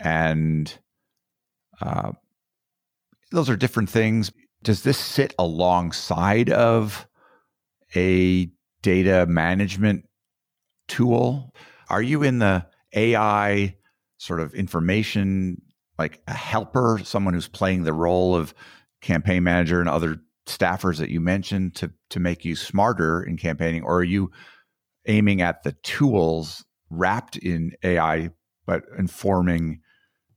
[0.00, 0.76] And
[1.82, 2.12] uh,
[3.30, 4.32] those are different things
[4.64, 7.06] does this sit alongside of
[7.94, 8.50] a
[8.82, 10.08] data management
[10.88, 11.54] tool?
[11.88, 13.76] Are you in the AI
[14.16, 15.60] sort of information,
[15.98, 18.54] like a helper, someone who's playing the role of
[19.02, 23.82] campaign manager and other staffers that you mentioned to to make you smarter in campaigning,
[23.82, 24.30] or are you
[25.06, 28.30] aiming at the tools wrapped in AI,
[28.66, 29.80] but informing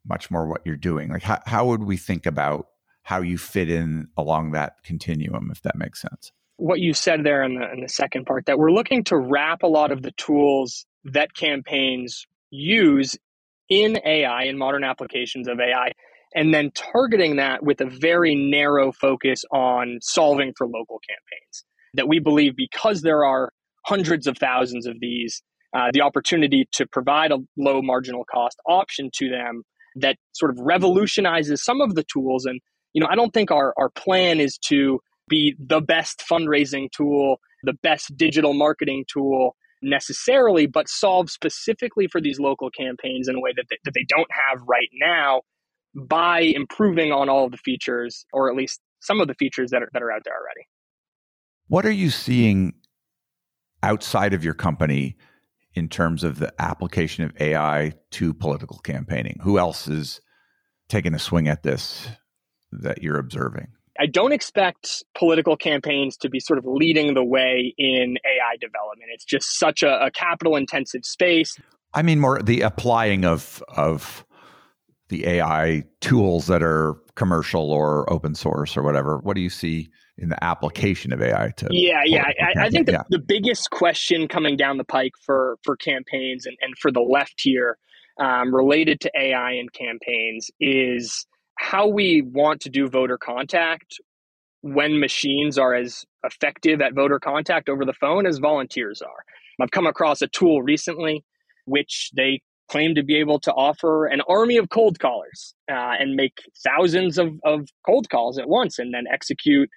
[0.06, 1.10] much more what you're doing?
[1.10, 2.68] Like, how, how would we think about
[3.08, 6.34] how you fit in along that continuum, if that makes sense.
[6.58, 9.64] What you said there in the, in the second part, that we're looking to wrap
[9.64, 13.16] a lot of the tools that campaigns use
[13.70, 15.94] in AI, in modern applications of AI,
[16.36, 21.64] and then targeting that with a very narrow focus on solving for local campaigns.
[21.94, 23.54] That we believe because there are
[23.86, 25.42] hundreds of thousands of these,
[25.74, 29.64] uh, the opportunity to provide a low marginal cost option to them
[29.96, 32.60] that sort of revolutionizes some of the tools and
[32.94, 37.40] you know, I don't think our, our plan is to be the best fundraising tool,
[37.64, 43.40] the best digital marketing tool necessarily, but solve specifically for these local campaigns in a
[43.40, 45.42] way that they, that they don't have right now
[45.96, 49.82] by improving on all of the features, or at least some of the features that
[49.84, 50.68] are, that are out there already.
[51.68, 52.74] What are you seeing
[53.84, 55.18] outside of your company
[55.74, 59.40] in terms of the application of AI to political campaigning?
[59.44, 60.22] Who else is
[60.88, 62.08] taking a swing at this
[62.72, 63.68] that you're observing?
[64.00, 69.10] I don't expect political campaigns to be sort of leading the way in AI development.
[69.12, 71.58] It's just such a, a capital intensive space.
[71.94, 74.26] I mean, more the applying of of
[75.10, 79.18] the AI tools that are commercial or open source or whatever.
[79.20, 81.68] What do you see in the application of AI to?
[81.72, 82.26] Yeah, yeah.
[82.26, 83.04] I, I, think the, yeah.
[83.10, 87.36] the biggest question coming down the pike for for campaigns and, and for the left
[87.38, 87.78] here
[88.20, 91.26] um, related to AI and campaigns is
[91.60, 94.00] how we want to do voter contact
[94.62, 99.24] when machines are as effective at voter contact over the phone as volunteers are.
[99.62, 101.24] I've come across a tool recently
[101.66, 106.16] which they claim to be able to offer an army of cold callers uh, and
[106.16, 106.34] make
[106.66, 109.70] thousands of, of cold calls at once and then execute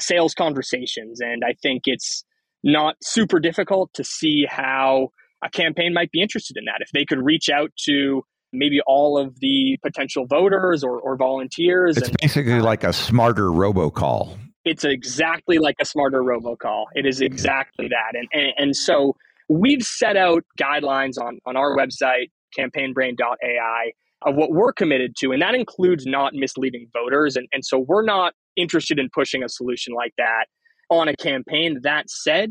[0.00, 1.20] sales conversations.
[1.20, 2.24] And I think it's
[2.62, 5.10] not super difficult to see how
[5.44, 6.80] a campaign might be interested in that.
[6.80, 8.22] If they could reach out to
[8.52, 11.96] maybe all of the potential voters or, or volunteers.
[11.96, 14.36] It's and, basically like a smarter robocall.
[14.64, 16.84] It's exactly like a smarter robocall.
[16.94, 18.18] It is exactly that.
[18.18, 19.16] And, and, and so
[19.48, 23.92] we've set out guidelines on, on our website, campaignbrain.ai,
[24.22, 25.32] of what we're committed to.
[25.32, 27.36] And that includes not misleading voters.
[27.36, 30.46] And, and so we're not interested in pushing a solution like that
[30.90, 31.78] on a campaign.
[31.82, 32.50] That said,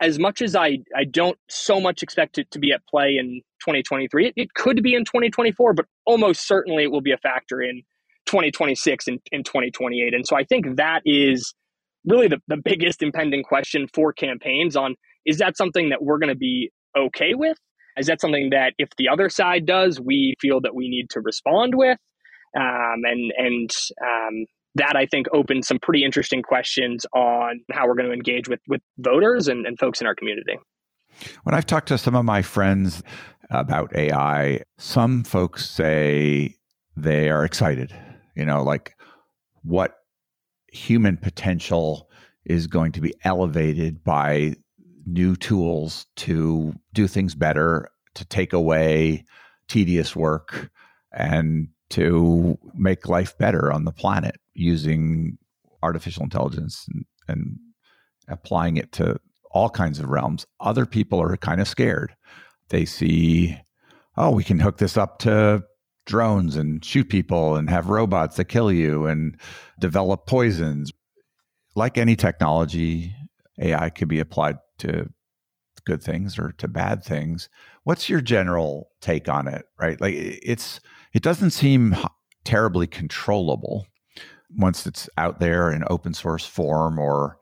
[0.00, 3.40] as much as I, I don't so much expect it to be at play in
[3.60, 7.62] 2023, it, it could be in 2024, but almost certainly it will be a factor
[7.62, 7.82] in
[8.26, 10.12] 2026 and in 2028.
[10.14, 11.54] And so I think that is
[12.04, 14.94] really the, the biggest impending question for campaigns on
[15.24, 17.56] is that something that we're going to be okay with?
[17.98, 21.20] Is that something that if the other side does, we feel that we need to
[21.20, 21.98] respond with?
[22.56, 23.70] Um, and and
[24.02, 24.46] um,
[24.76, 28.60] that I think opens some pretty interesting questions on how we're going to engage with
[28.68, 30.58] with voters and, and folks in our community.
[31.44, 33.02] When I've talked to some of my friends
[33.50, 36.54] about AI, some folks say
[36.96, 37.94] they are excited.
[38.34, 38.96] You know, like
[39.62, 39.94] what
[40.70, 42.10] human potential
[42.44, 44.54] is going to be elevated by
[45.06, 49.24] new tools to do things better, to take away
[49.68, 50.70] tedious work,
[51.12, 55.38] and to make life better on the planet using
[55.82, 57.58] artificial intelligence and, and
[58.28, 59.18] applying it to
[59.50, 60.46] all kinds of realms.
[60.60, 62.14] Other people are kind of scared.
[62.68, 63.58] They see,
[64.16, 65.64] oh, we can hook this up to
[66.04, 69.38] drones and shoot people and have robots that kill you and
[69.80, 70.92] develop poisons.
[71.74, 73.14] Like any technology,
[73.60, 75.10] AI could be applied to
[75.84, 77.48] good things or to bad things.
[77.84, 79.64] What's your general take on it?
[79.78, 80.00] Right?
[80.00, 80.80] Like it's
[81.12, 81.96] it doesn't seem
[82.44, 83.86] terribly controllable
[84.56, 87.38] once it's out there in open source form or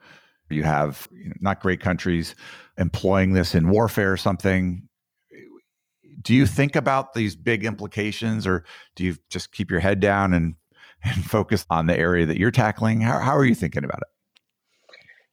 [0.51, 2.35] you have you know, not great countries
[2.79, 4.89] employing this in warfare or something
[6.25, 8.65] do you think about these big implications or
[8.97, 10.55] do you just keep your head down and,
[11.05, 13.03] and focus on the area that you're tackling?
[13.03, 14.09] How, how are you thinking about it?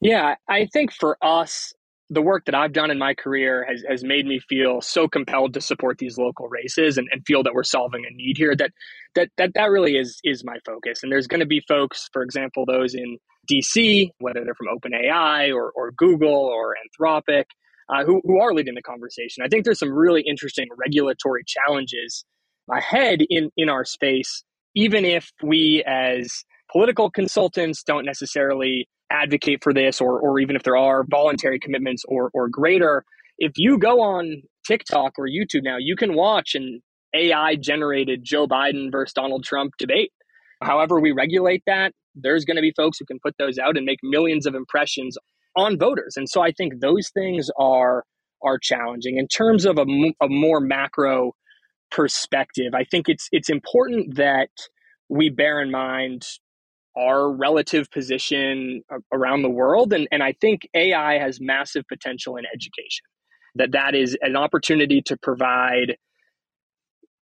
[0.00, 1.72] Yeah i think for us
[2.12, 5.54] the work that I've done in my career has, has made me feel so compelled
[5.54, 8.70] to support these local races and, and feel that we're solving a need here that
[9.14, 11.02] that that, that really is is my focus.
[11.02, 13.18] And there's going to be folks, for example, those in
[13.50, 17.44] DC, whether they're from OpenAI or, or Google or Anthropic,
[17.88, 19.42] uh, who, who are leading the conversation.
[19.42, 22.24] I think there's some really interesting regulatory challenges
[22.70, 24.44] ahead in, in our space,
[24.74, 30.62] even if we as political consultants don't necessarily advocate for this, or, or even if
[30.62, 33.04] there are voluntary commitments or, or greater.
[33.38, 36.80] If you go on TikTok or YouTube now, you can watch an
[37.14, 40.12] AI generated Joe Biden versus Donald Trump debate.
[40.62, 43.84] However, we regulate that, there's going to be folks who can put those out and
[43.84, 45.16] make millions of impressions
[45.56, 46.14] on voters.
[46.16, 48.04] And so I think those things are
[48.44, 49.82] are challenging in terms of a,
[50.20, 51.32] a more macro
[51.90, 52.74] perspective.
[52.74, 54.50] I think it's it's important that
[55.08, 56.26] we bear in mind
[56.96, 58.82] our relative position
[59.12, 63.04] around the world and, and i think ai has massive potential in education.
[63.54, 65.96] That that is an opportunity to provide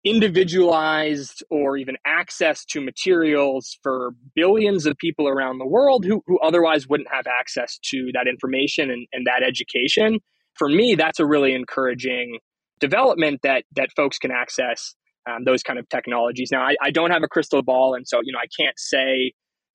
[0.05, 6.39] individualized or even access to materials for billions of people around the world who, who
[6.39, 10.19] otherwise wouldn't have access to that information and, and that education.
[10.55, 12.39] For me that's a really encouraging
[12.81, 14.95] development that that folks can access
[15.29, 16.51] um, those kind of technologies.
[16.53, 19.33] Now I, I don't have a crystal ball and so you know i can't say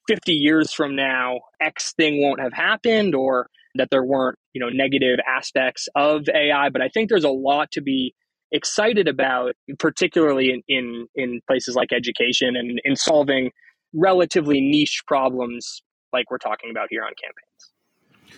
[0.07, 4.69] 50 years from now x thing won't have happened or that there weren't you know
[4.69, 8.13] negative aspects of ai but i think there's a lot to be
[8.51, 13.51] excited about particularly in in, in places like education and in solving
[13.93, 15.81] relatively niche problems
[16.13, 18.37] like we're talking about here on campaigns.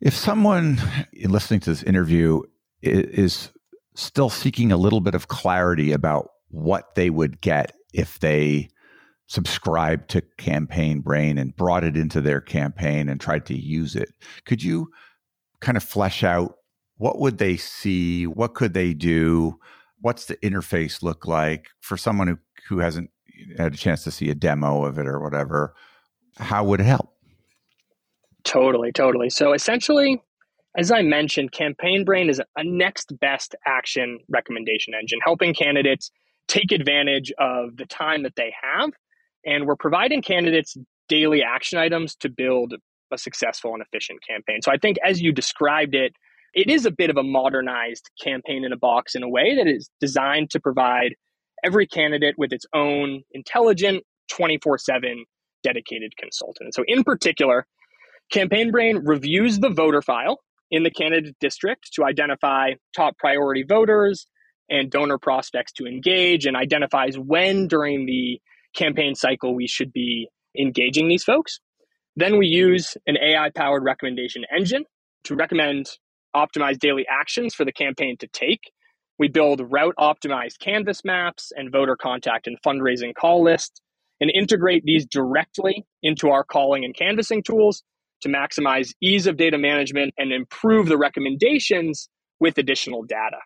[0.00, 0.78] If someone
[1.24, 2.42] listening to this interview
[2.82, 3.50] is
[3.94, 8.68] still seeking a little bit of clarity about what they would get if they
[9.26, 14.10] subscribed to Campaign Brain and brought it into their campaign and tried to use it.
[14.44, 14.90] Could you
[15.60, 16.56] kind of flesh out
[16.98, 18.26] what would they see?
[18.26, 19.58] What could they do?
[20.00, 23.10] What's the interface look like for someone who, who hasn't
[23.58, 25.74] had a chance to see a demo of it or whatever?
[26.38, 27.12] How would it help?
[28.44, 29.28] Totally, totally.
[29.28, 30.22] So essentially,
[30.76, 36.10] as I mentioned, Campaign Brain is a next best action recommendation engine, helping candidates
[36.46, 38.90] take advantage of the time that they have
[39.46, 40.76] and we're providing candidates
[41.08, 42.74] daily action items to build
[43.12, 44.60] a successful and efficient campaign.
[44.62, 46.12] So I think as you described it,
[46.52, 49.68] it is a bit of a modernized campaign in a box in a way that
[49.68, 51.14] is designed to provide
[51.62, 55.24] every candidate with its own intelligent 24 7
[55.62, 56.74] dedicated consultant.
[56.74, 57.66] So, in particular,
[58.30, 60.40] Campaign Brain reviews the voter file
[60.70, 64.26] in the candidate district to identify top priority voters
[64.68, 68.40] and donor prospects to engage and identifies when during the
[68.76, 71.58] campaign cycle we should be engaging these folks.
[72.14, 74.84] Then we use an AI powered recommendation engine
[75.24, 75.86] to recommend
[76.34, 78.60] optimized daily actions for the campaign to take.
[79.18, 83.80] We build route optimized canvass maps and voter contact and fundraising call lists
[84.20, 87.82] and integrate these directly into our calling and canvassing tools
[88.22, 92.08] to maximize ease of data management and improve the recommendations
[92.40, 93.38] with additional data.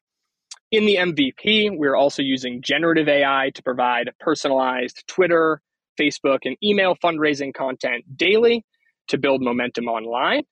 [0.70, 5.60] In the MVP, we're also using generative AI to provide personalized Twitter,
[6.00, 8.64] Facebook, and email fundraising content daily
[9.08, 10.44] to build momentum online.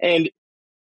[0.00, 0.28] And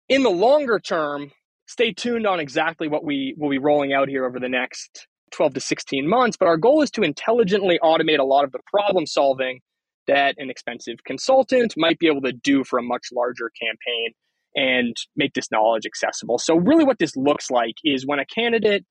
[0.09, 1.32] in the longer term,
[1.68, 5.53] stay tuned on exactly what we will be rolling out here over the next 12
[5.55, 6.36] to 16 months.
[6.36, 9.59] But our goal is to intelligently automate a lot of the problem solving
[10.07, 14.13] that an expensive consultant might be able to do for a much larger campaign
[14.55, 16.37] and make this knowledge accessible.
[16.37, 18.85] So, really, what this looks like is when a candidate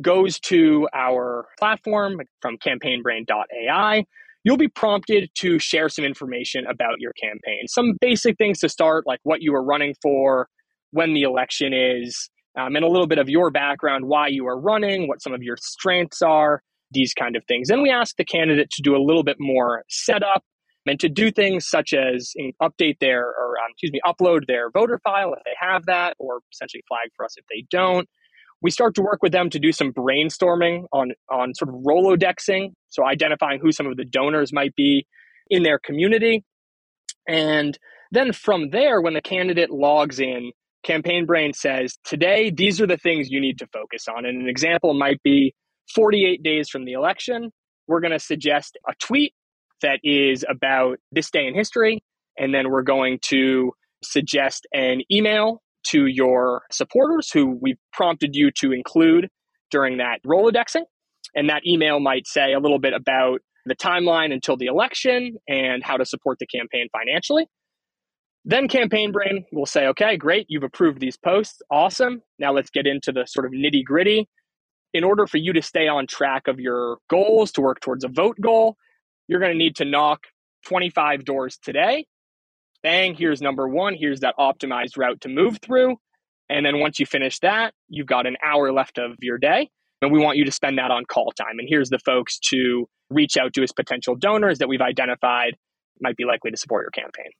[0.00, 4.04] goes to our platform from campaignbrain.ai,
[4.44, 7.66] you'll be prompted to share some information about your campaign.
[7.66, 10.48] Some basic things to start, like what you are running for,
[10.92, 14.58] when the election is, um, and a little bit of your background, why you are
[14.58, 17.68] running, what some of your strengths are, these kind of things.
[17.68, 20.42] Then we ask the candidate to do a little bit more setup
[20.86, 25.00] and to do things such as update their, or um, excuse me, upload their voter
[25.04, 28.08] file if they have that, or essentially flag for us if they don't.
[28.60, 32.72] We start to work with them to do some brainstorming on on sort of rolodexing
[32.88, 35.06] so identifying who some of the donors might be
[35.48, 36.44] in their community.
[37.28, 37.78] And
[38.10, 40.52] then from there when the candidate logs in
[40.82, 44.24] campaign brain says today these are the things you need to focus on.
[44.24, 45.54] And an example might be
[45.94, 47.52] 48 days from the election
[47.88, 49.34] we're going to suggest a tweet
[49.82, 52.02] that is about this day in history
[52.38, 53.72] and then we're going to
[54.02, 59.28] suggest an email to your supporters who we've prompted you to include
[59.70, 60.84] during that Rolodexing.
[61.34, 65.82] And that email might say a little bit about the timeline until the election and
[65.82, 67.46] how to support the campaign financially.
[68.44, 71.60] Then Campaign Brain will say, okay, great, you've approved these posts.
[71.70, 72.22] Awesome.
[72.38, 74.28] Now let's get into the sort of nitty gritty.
[74.94, 78.08] In order for you to stay on track of your goals, to work towards a
[78.08, 78.78] vote goal,
[79.28, 80.24] you're going to need to knock
[80.66, 82.04] 25 doors today
[82.82, 85.96] bang, here's number one, here's that optimized route to move through.
[86.48, 89.70] And then once you finish that, you've got an hour left of your day.
[90.00, 91.58] And we want you to spend that on call time.
[91.58, 95.56] And here's the folks to reach out to as potential donors that we've identified
[96.00, 97.32] might be likely to support your campaign.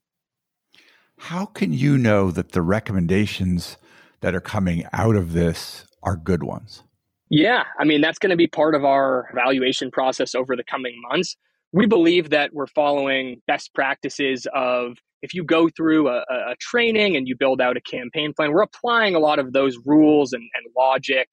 [1.18, 3.76] How can you know that the recommendations
[4.20, 6.82] that are coming out of this are good ones?
[7.30, 11.00] Yeah, I mean, that's going to be part of our evaluation process over the coming
[11.10, 11.36] months.
[11.72, 17.16] We believe that we're following best practices of if you go through a, a, training
[17.16, 20.42] and you build out a campaign plan, we're applying a lot of those rules and,
[20.42, 21.28] and logic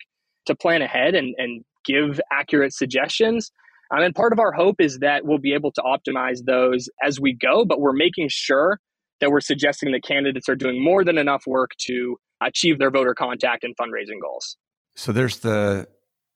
[0.47, 3.51] to plan ahead and, and give accurate suggestions.
[3.91, 7.19] Um, and part of our hope is that we'll be able to optimize those as
[7.19, 8.79] we go, but we're making sure
[9.21, 13.13] that we're suggesting that candidates are doing more than enough work to achieve their voter
[13.13, 14.57] contact and fundraising goals.
[14.95, 15.87] So there's the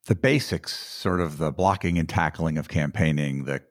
[0.06, 3.62] the basics, sort of the blocking and tackling of campaigning, the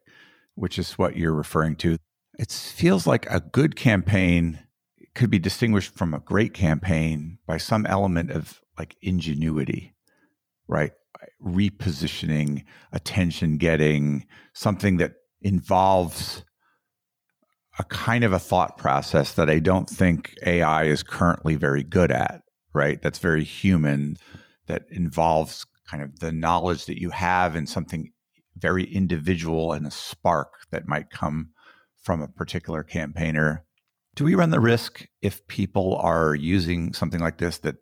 [0.59, 1.97] which is what you're referring to.
[2.37, 4.59] It feels like a good campaign
[5.15, 9.95] could be distinguished from a great campaign by some element of like ingenuity,
[10.67, 10.91] right?
[11.43, 16.43] Repositioning, attention getting, something that involves
[17.77, 22.11] a kind of a thought process that I don't think AI is currently very good
[22.11, 22.41] at,
[22.73, 23.01] right?
[23.01, 24.17] That's very human,
[24.67, 28.11] that involves kind of the knowledge that you have and something
[28.59, 31.49] very individual and a spark that might come
[32.01, 33.63] from a particular campaigner.
[34.15, 37.77] Do we run the risk if people are using something like this that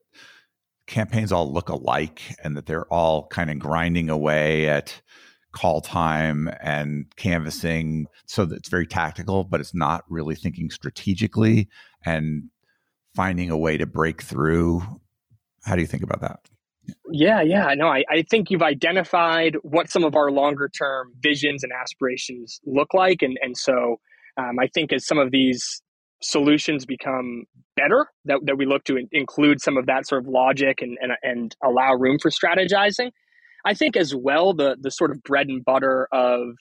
[0.85, 5.01] campaigns all look alike and that they're all kind of grinding away at
[5.51, 11.67] call time and canvassing so that it's very tactical, but it's not really thinking strategically
[12.05, 12.43] and
[13.15, 14.81] finding a way to break through?
[15.63, 16.39] How do you think about that?
[17.11, 21.63] Yeah, yeah, no, I, I think you've identified what some of our longer term visions
[21.63, 23.21] and aspirations look like.
[23.21, 23.99] And, and so
[24.37, 25.81] um, I think as some of these
[26.21, 27.43] solutions become
[27.75, 30.97] better, that, that we look to in, include some of that sort of logic and,
[31.01, 33.11] and, and allow room for strategizing.
[33.65, 36.55] I think as well, the, the sort of bread and butter of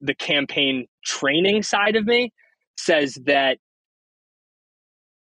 [0.00, 2.32] the campaign training side of me
[2.76, 3.58] says that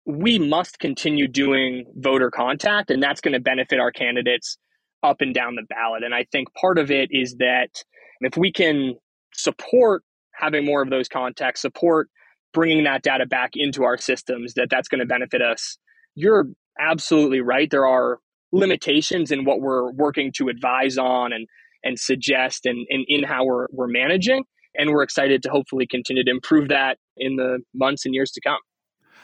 [0.08, 4.56] we must continue doing voter contact, and that's going to benefit our candidates
[5.02, 6.02] up and down the ballot.
[6.02, 7.84] And I think part of it is that
[8.22, 8.94] if we can
[9.34, 10.02] support
[10.34, 12.08] having more of those contacts, support
[12.54, 15.76] bringing that data back into our systems, that that's going to benefit us.
[16.14, 16.46] You're
[16.80, 17.70] absolutely right.
[17.70, 18.18] There are
[18.50, 21.46] limitations in what we're working to advise on and
[21.84, 24.44] and suggest and, and in how we're, we're managing.
[24.74, 28.40] And we're excited to hopefully continue to improve that in the months and years to
[28.40, 28.58] come.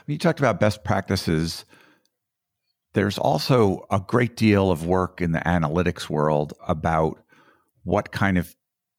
[0.07, 1.65] You talked about best practices.
[2.93, 7.23] There's also a great deal of work in the analytics world about
[7.83, 8.55] what kind of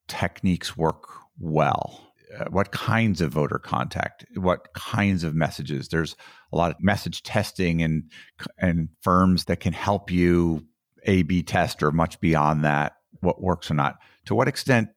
[0.07, 2.01] techniques work well.
[2.37, 5.87] Uh, what kinds of voter contact, what kinds of messages.
[5.87, 6.15] There's
[6.51, 8.11] a lot of message testing and
[8.57, 10.65] and firms that can help you
[11.05, 13.97] A/B test or much beyond that what works or not.
[14.25, 14.89] To what extent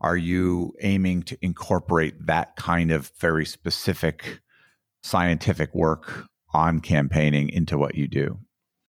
[0.00, 4.40] are you aiming to incorporate that kind of very specific
[5.06, 8.38] scientific work on campaigning into what you do?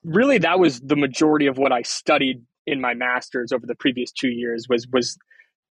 [0.03, 4.11] Really, that was the majority of what I studied in my master's over the previous
[4.11, 5.17] two years was was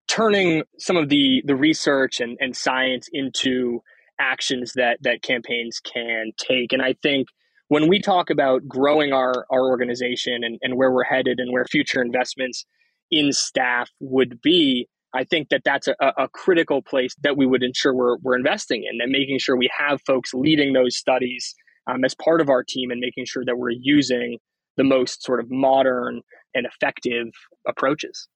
[0.08, 3.80] turning some of the the research and, and science into
[4.18, 6.72] actions that that campaigns can take.
[6.72, 7.28] And I think
[7.68, 11.64] when we talk about growing our, our organization and, and where we're headed and where
[11.64, 12.64] future investments
[13.10, 17.62] in staff would be, I think that that's a, a critical place that we would
[17.62, 21.54] ensure we're, we're investing in and making sure we have folks leading those studies
[21.86, 24.38] um, as part of our team and making sure that we're using
[24.76, 26.20] the most sort of modern
[26.54, 27.28] and effective
[27.66, 28.28] approaches.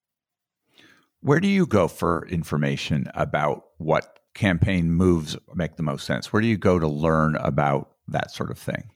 [1.21, 6.33] Where do you go for information about what campaign moves make the most sense?
[6.33, 8.89] Where do you go to learn about that sort of thing?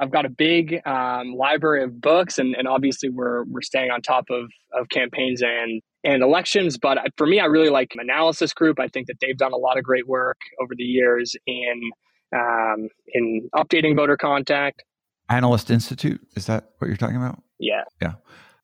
[0.00, 4.00] I've got a big um, library of books, and, and obviously we're we're staying on
[4.00, 6.78] top of, of campaigns and and elections.
[6.78, 8.78] But for me, I really like Analysis Group.
[8.80, 11.90] I think that they've done a lot of great work over the years in
[12.34, 14.84] um, in updating voter contact.
[15.28, 17.42] Analyst Institute is that what you're talking about?
[17.58, 18.14] Yeah, yeah.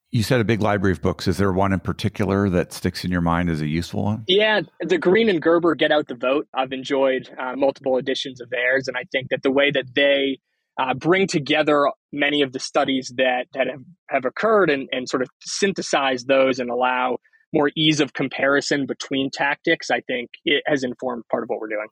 [0.09, 1.27] You said a big library of books.
[1.27, 4.23] Is there one in particular that sticks in your mind as a useful one?
[4.27, 6.47] Yeah, the Green and Gerber Get Out the Vote.
[6.53, 10.39] I've enjoyed uh, multiple editions of theirs, and I think that the way that they
[10.79, 15.21] uh, bring together many of the studies that that have, have occurred and, and sort
[15.21, 17.17] of synthesize those and allow
[17.53, 21.69] more ease of comparison between tactics, I think it has informed part of what we're
[21.69, 21.87] doing.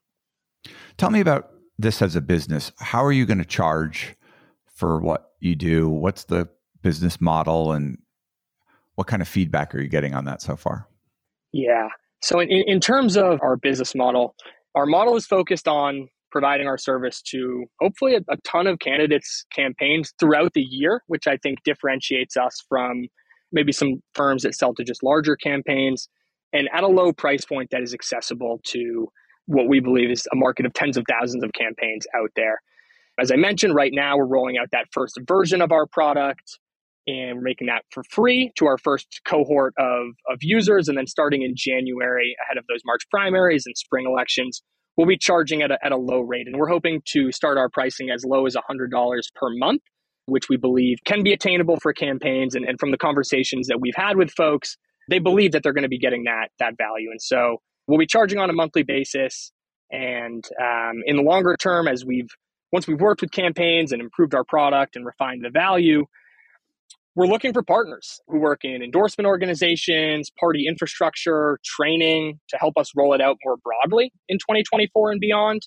[0.96, 2.72] Tell me about this as a business.
[2.78, 4.16] How are you going to charge
[4.74, 5.88] for what you do?
[5.88, 6.48] What's the
[6.82, 7.98] business model and
[8.94, 10.88] what kind of feedback are you getting on that so far?
[11.52, 11.88] Yeah.
[12.22, 14.34] So, in, in terms of our business model,
[14.74, 19.44] our model is focused on providing our service to hopefully a, a, ton of candidates'
[19.54, 23.08] campaigns throughout the year, which I think differentiates us from
[23.52, 26.08] maybe some firms that sell to just larger campaigns
[26.52, 29.08] and at a low price point that is accessible to
[29.46, 32.60] what we believe is a market of tens of thousands of campaigns out there.
[33.18, 36.58] As I mentioned, right now we're rolling out that first version of our product
[37.06, 40.88] and we're making that for free to our first cohort of, of users.
[40.88, 44.62] And then starting in January, ahead of those March primaries and spring elections,
[44.96, 46.46] we'll be charging at a, at a low rate.
[46.46, 48.90] And we're hoping to start our pricing as low as $100
[49.34, 49.82] per month,
[50.26, 52.54] which we believe can be attainable for campaigns.
[52.54, 54.76] And, and from the conversations that we've had with folks,
[55.08, 57.10] they believe that they're going to be getting that, that value.
[57.10, 59.52] And so we'll be charging on a monthly basis.
[59.90, 62.28] And um, in the longer term, as we've
[62.72, 66.04] once we've worked with campaigns and improved our product and refined the value,
[67.14, 72.90] we're looking for partners who work in endorsement organizations, party infrastructure, training to help us
[72.94, 75.62] roll it out more broadly in 2024 and beyond.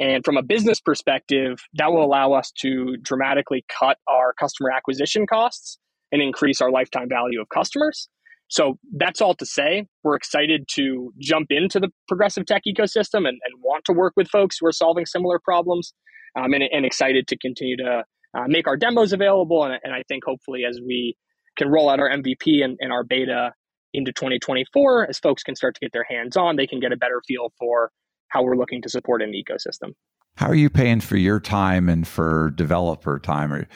[0.00, 5.26] And from a business perspective, that will allow us to dramatically cut our customer acquisition
[5.26, 5.78] costs
[6.10, 8.08] and increase our lifetime value of customers.
[8.48, 9.86] So that's all to say.
[10.02, 14.26] We're excited to jump into the progressive tech ecosystem and, and want to work with
[14.28, 15.92] folks who are solving similar problems
[16.36, 18.02] um, and, and excited to continue to
[18.36, 19.64] uh, make our demos available.
[19.64, 21.16] And, and, I think hopefully as we
[21.56, 23.52] can roll out our MVP and, and our beta
[23.92, 26.96] into 2024, as folks can start to get their hands on, they can get a
[26.96, 27.90] better feel for
[28.30, 29.94] how we're looking to support an ecosystem.
[30.36, 33.52] How are you paying for your time and for developer time?
[33.52, 33.68] Or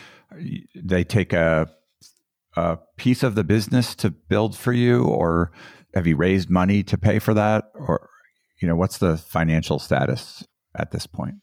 [0.75, 1.69] they take a
[2.57, 5.51] a piece of the business to build for you, or
[5.95, 8.09] have you raised money to pay for that, or
[8.61, 10.47] you know what's the financial status
[10.77, 11.37] at this point?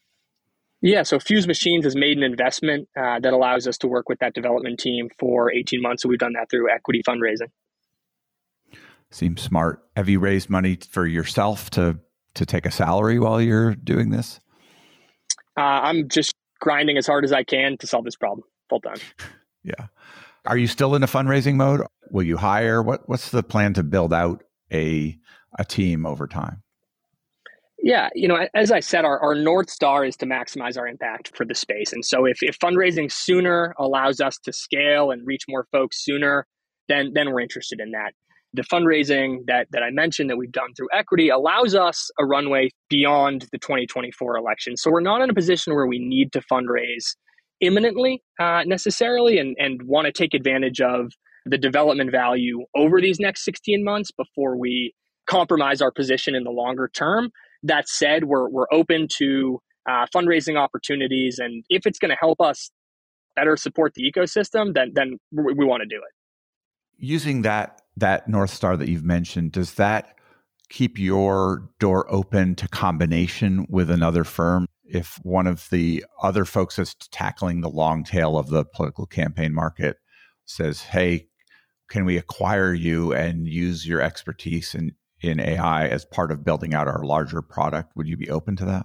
[0.80, 4.34] Yeah, so Fusemachines has made an investment uh, that allows us to work with that
[4.34, 6.02] development team for 18 months.
[6.02, 7.50] So we've done that through equity fundraising.
[9.12, 9.84] Seems smart.
[9.94, 12.00] Have you raised money for yourself to
[12.34, 14.40] to take a salary while you're doing this?
[15.56, 18.98] Uh, I'm just grinding as hard as I can to solve this problem full time.
[19.64, 19.86] yeah.
[20.46, 21.82] Are you still in a fundraising mode?
[22.10, 22.82] Will you hire?
[22.82, 25.18] What What's the plan to build out a
[25.58, 26.62] a team over time?
[27.84, 31.36] Yeah, you know, as I said, our, our North Star is to maximize our impact
[31.36, 31.92] for the space.
[31.92, 36.46] And so if, if fundraising sooner allows us to scale and reach more folks sooner,
[36.88, 38.14] then then we're interested in that.
[38.54, 42.70] The fundraising that that I mentioned that we've done through equity allows us a runway
[42.90, 44.76] beyond the 2024 election.
[44.76, 47.16] So we're not in a position where we need to fundraise
[47.60, 51.12] imminently uh, necessarily and, and want to take advantage of
[51.46, 54.92] the development value over these next 16 months before we
[55.26, 57.30] compromise our position in the longer term.
[57.62, 61.38] That said, we're, we're open to uh, fundraising opportunities.
[61.38, 62.70] And if it's going to help us
[63.36, 66.12] better support the ecosystem, then, then we, we want to do it.
[66.98, 70.16] Using that, that North Star that you've mentioned, does that
[70.68, 74.66] keep your door open to combination with another firm?
[74.84, 79.54] If one of the other folks that's tackling the long tail of the political campaign
[79.54, 79.96] market
[80.44, 81.28] says, hey,
[81.88, 86.74] can we acquire you and use your expertise in, in AI as part of building
[86.74, 87.92] out our larger product.
[87.96, 88.84] Would you be open to that?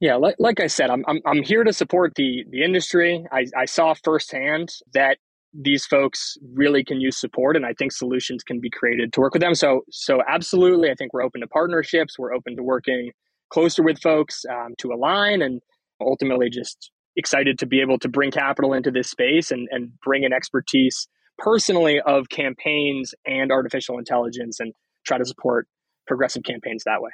[0.00, 3.26] Yeah, like, like I said, I'm, I'm, I'm here to support the, the industry.
[3.32, 5.18] I, I saw firsthand that
[5.54, 9.32] these folks really can use support and I think solutions can be created to work
[9.32, 9.54] with them.
[9.54, 12.18] So, so absolutely, I think we're open to partnerships.
[12.18, 13.12] We're open to working
[13.50, 15.60] closer with folks um, to align and
[16.00, 20.24] ultimately just excited to be able to bring capital into this space and, and bring
[20.24, 24.72] an expertise personally of campaigns and artificial intelligence and
[25.06, 25.66] try to support
[26.06, 27.10] progressive campaigns that way.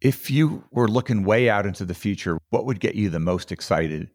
[0.00, 3.52] If you were looking way out into the future, what would get you the most
[3.52, 4.10] excited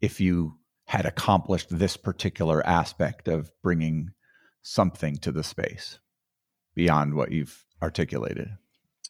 [0.00, 0.56] if you
[0.90, 4.10] had accomplished this particular aspect of bringing
[4.62, 6.00] something to the space
[6.74, 8.48] beyond what you've articulated?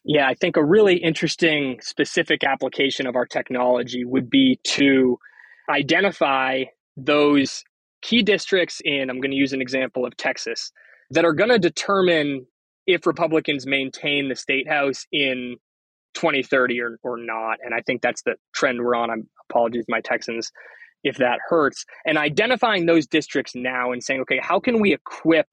[0.03, 5.17] Yeah, I think a really interesting specific application of our technology would be to
[5.71, 6.65] identify
[6.95, 7.63] those
[8.03, 10.71] key districts in, I'm going to use an example of Texas,
[11.09, 12.45] that are going to determine
[12.85, 15.55] if Republicans maintain the state house in
[16.13, 17.57] 2030 or, or not.
[17.63, 19.09] And I think that's the trend we're on.
[19.09, 20.51] I'm apologies, my Texans,
[21.03, 21.85] if that hurts.
[22.05, 25.47] And identifying those districts now and saying, okay, how can we equip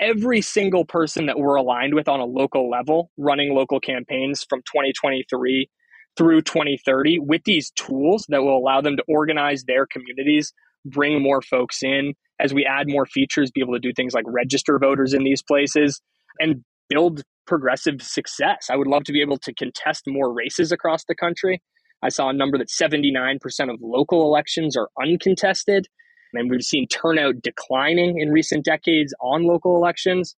[0.00, 4.60] every single person that we're aligned with on a local level running local campaigns from
[4.60, 5.68] 2023
[6.16, 10.52] through 2030 with these tools that will allow them to organize their communities,
[10.84, 14.24] bring more folks in as we add more features, be able to do things like
[14.26, 16.00] register voters in these places
[16.40, 18.68] and build progressive success.
[18.70, 21.60] I would love to be able to contest more races across the country.
[22.02, 23.38] I saw a number that 79%
[23.72, 25.86] of local elections are uncontested.
[26.34, 30.36] And we've seen turnout declining in recent decades on local elections.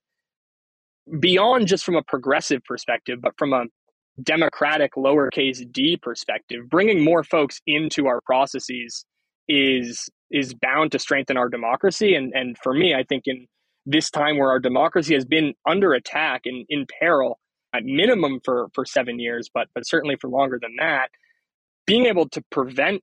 [1.19, 3.65] Beyond just from a progressive perspective, but from a
[4.23, 9.05] democratic lowercase d perspective, bringing more folks into our processes
[9.49, 12.15] is is bound to strengthen our democracy.
[12.15, 13.47] And and for me, I think in
[13.87, 17.41] this time where our democracy has been under attack and in peril
[17.75, 21.11] at minimum for for seven years, but but certainly for longer than that,
[21.87, 23.03] being able to prevent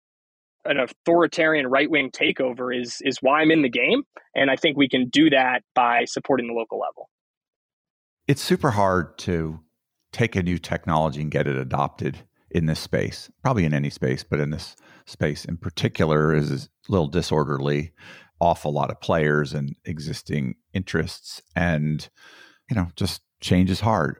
[0.65, 4.03] an authoritarian right wing takeover is is why I'm in the game,
[4.35, 7.09] and I think we can do that by supporting the local level.
[8.27, 9.59] It's super hard to
[10.11, 12.19] take a new technology and get it adopted
[12.49, 14.75] in this space, probably in any space, but in this
[15.05, 17.93] space in particular is a little disorderly,
[18.39, 22.09] off a lot of players and existing interests, and
[22.69, 24.19] you know, just change is hard.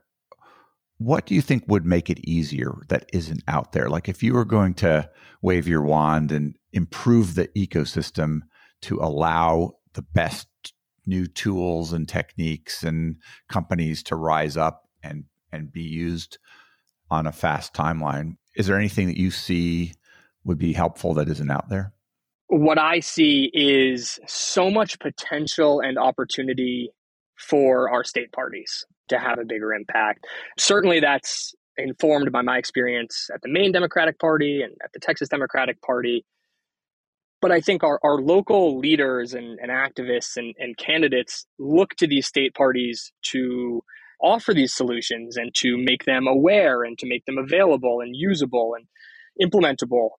[0.98, 3.88] What do you think would make it easier that isn't out there?
[3.88, 5.08] Like if you were going to
[5.42, 8.40] wave your wand and improve the ecosystem
[8.82, 10.48] to allow the best
[11.06, 13.16] new tools and techniques and
[13.48, 16.38] companies to rise up and and be used
[17.10, 18.36] on a fast timeline.
[18.56, 19.94] Is there anything that you see
[20.44, 21.92] would be helpful that isn't out there?
[22.48, 26.90] What I see is so much potential and opportunity
[27.36, 30.26] for our state parties to have a bigger impact.
[30.58, 35.28] Certainly, that's informed by my experience at the Maine Democratic Party and at the Texas
[35.28, 36.24] Democratic Party.
[37.40, 42.06] But I think our, our local leaders and, and activists and, and candidates look to
[42.08, 43.82] these state parties to
[44.20, 48.74] offer these solutions and to make them aware and to make them available and usable
[48.74, 48.86] and
[49.40, 50.10] implementable.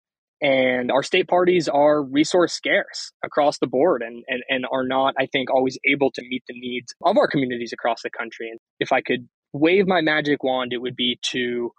[0.42, 5.14] And our state parties are resource scarce across the board and, and, and are not,
[5.20, 8.50] I think, always able to meet the needs of our communities across the country.
[8.50, 11.72] And if I could wave my magic wand, it would be to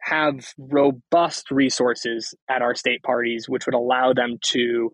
[0.00, 4.90] have robust resources at our state parties, which would allow them to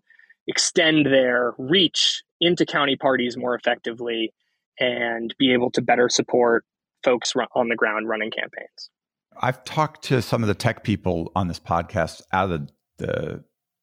[0.47, 4.33] extend their reach into county parties more effectively
[4.79, 6.63] and be able to better support
[7.03, 8.89] folks on the ground running campaigns.
[9.41, 12.73] I've talked to some of the tech people on this podcast out of the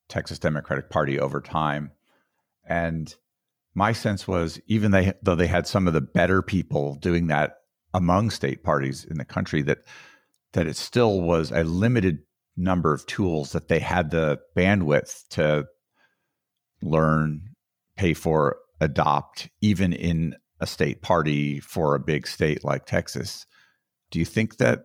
[0.08, 1.92] Texas Democratic Party over time.
[2.68, 3.14] And
[3.74, 7.56] my sense was even they though they had some of the better people doing that
[7.94, 9.78] among state parties in the country that
[10.52, 12.18] that it still was a limited
[12.56, 15.66] number of tools that they had the bandwidth to
[16.82, 17.54] learn,
[17.96, 23.46] pay for, adopt, even in a state party for a big state like Texas.
[24.10, 24.84] Do you think that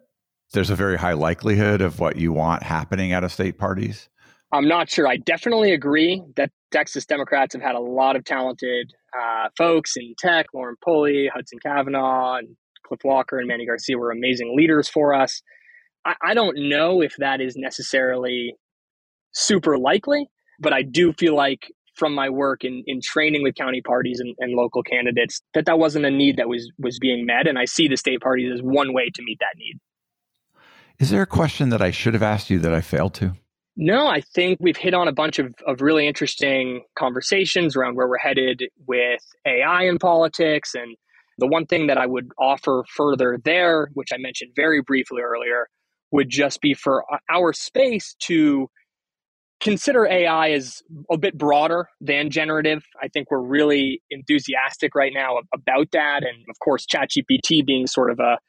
[0.54, 4.08] there's a very high likelihood of what you want happening out of state parties?
[4.52, 5.08] I'm not sure.
[5.08, 10.16] I definitely agree that Texas Democrats have had a lot of talented uh, folks in
[10.18, 10.48] tech.
[10.54, 15.42] Lauren Pulley, Hudson Kavanaugh, and Cliff Walker and Manny Garcia were amazing leaders for us.
[16.06, 18.56] I, I don't know if that is necessarily
[19.34, 20.30] super likely,
[20.60, 21.68] but I do feel like
[21.98, 25.80] from my work in, in training with county parties and, and local candidates that that
[25.80, 28.62] wasn't a need that was was being met and i see the state parties as
[28.62, 29.80] one way to meet that need
[31.00, 33.34] is there a question that i should have asked you that i failed to
[33.78, 38.08] no, I think we've hit on a bunch of, of really interesting conversations around where
[38.08, 40.98] we're headed with AI in politics and
[41.38, 45.70] The one thing that I would offer further there, which I mentioned very briefly earlier,
[46.12, 48.70] would just be for our space to
[49.60, 52.84] consider AI as a bit broader than generative.
[53.02, 56.24] I think we're really enthusiastic right now about that.
[56.24, 58.40] And of course, ChatGPT being sort of a,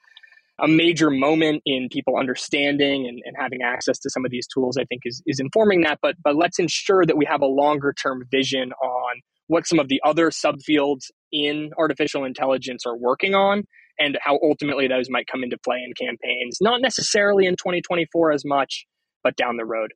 [0.61, 4.77] a major moment in people understanding and, and having access to some of these tools,
[4.77, 5.99] I think is, is informing that.
[6.03, 9.89] But, but let's ensure that we have a longer term vision on what some of
[9.89, 13.65] the other subfields in artificial intelligence are working on
[13.99, 18.45] and how ultimately those might come into play in campaigns, not necessarily in 2024 as
[18.45, 18.87] much,
[19.25, 19.93] but down the road.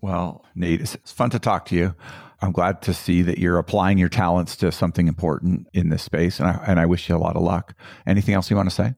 [0.00, 1.94] Well, Nate, it's fun to talk to you.
[2.40, 6.40] I'm glad to see that you're applying your talents to something important in this space,
[6.40, 7.74] and I, and I wish you a lot of luck.
[8.06, 8.94] Anything else you want to say?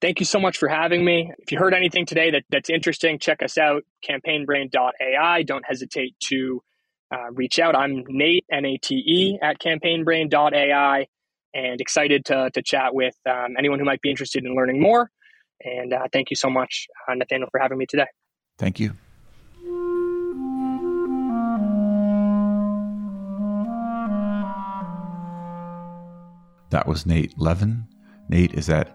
[0.00, 1.32] Thank you so much for having me.
[1.38, 5.42] If you heard anything today that, that's interesting, check us out, campaignbrain.ai.
[5.44, 6.62] Don't hesitate to
[7.10, 7.74] uh, reach out.
[7.74, 11.06] I'm Nate, N A T E, at campaignbrain.ai,
[11.54, 15.10] and excited to, to chat with um, anyone who might be interested in learning more.
[15.64, 18.06] And uh, thank you so much, uh, Nathaniel, for having me today.
[18.58, 18.92] Thank you.
[26.68, 27.86] That was Nate Levin.
[28.28, 28.94] Nate is at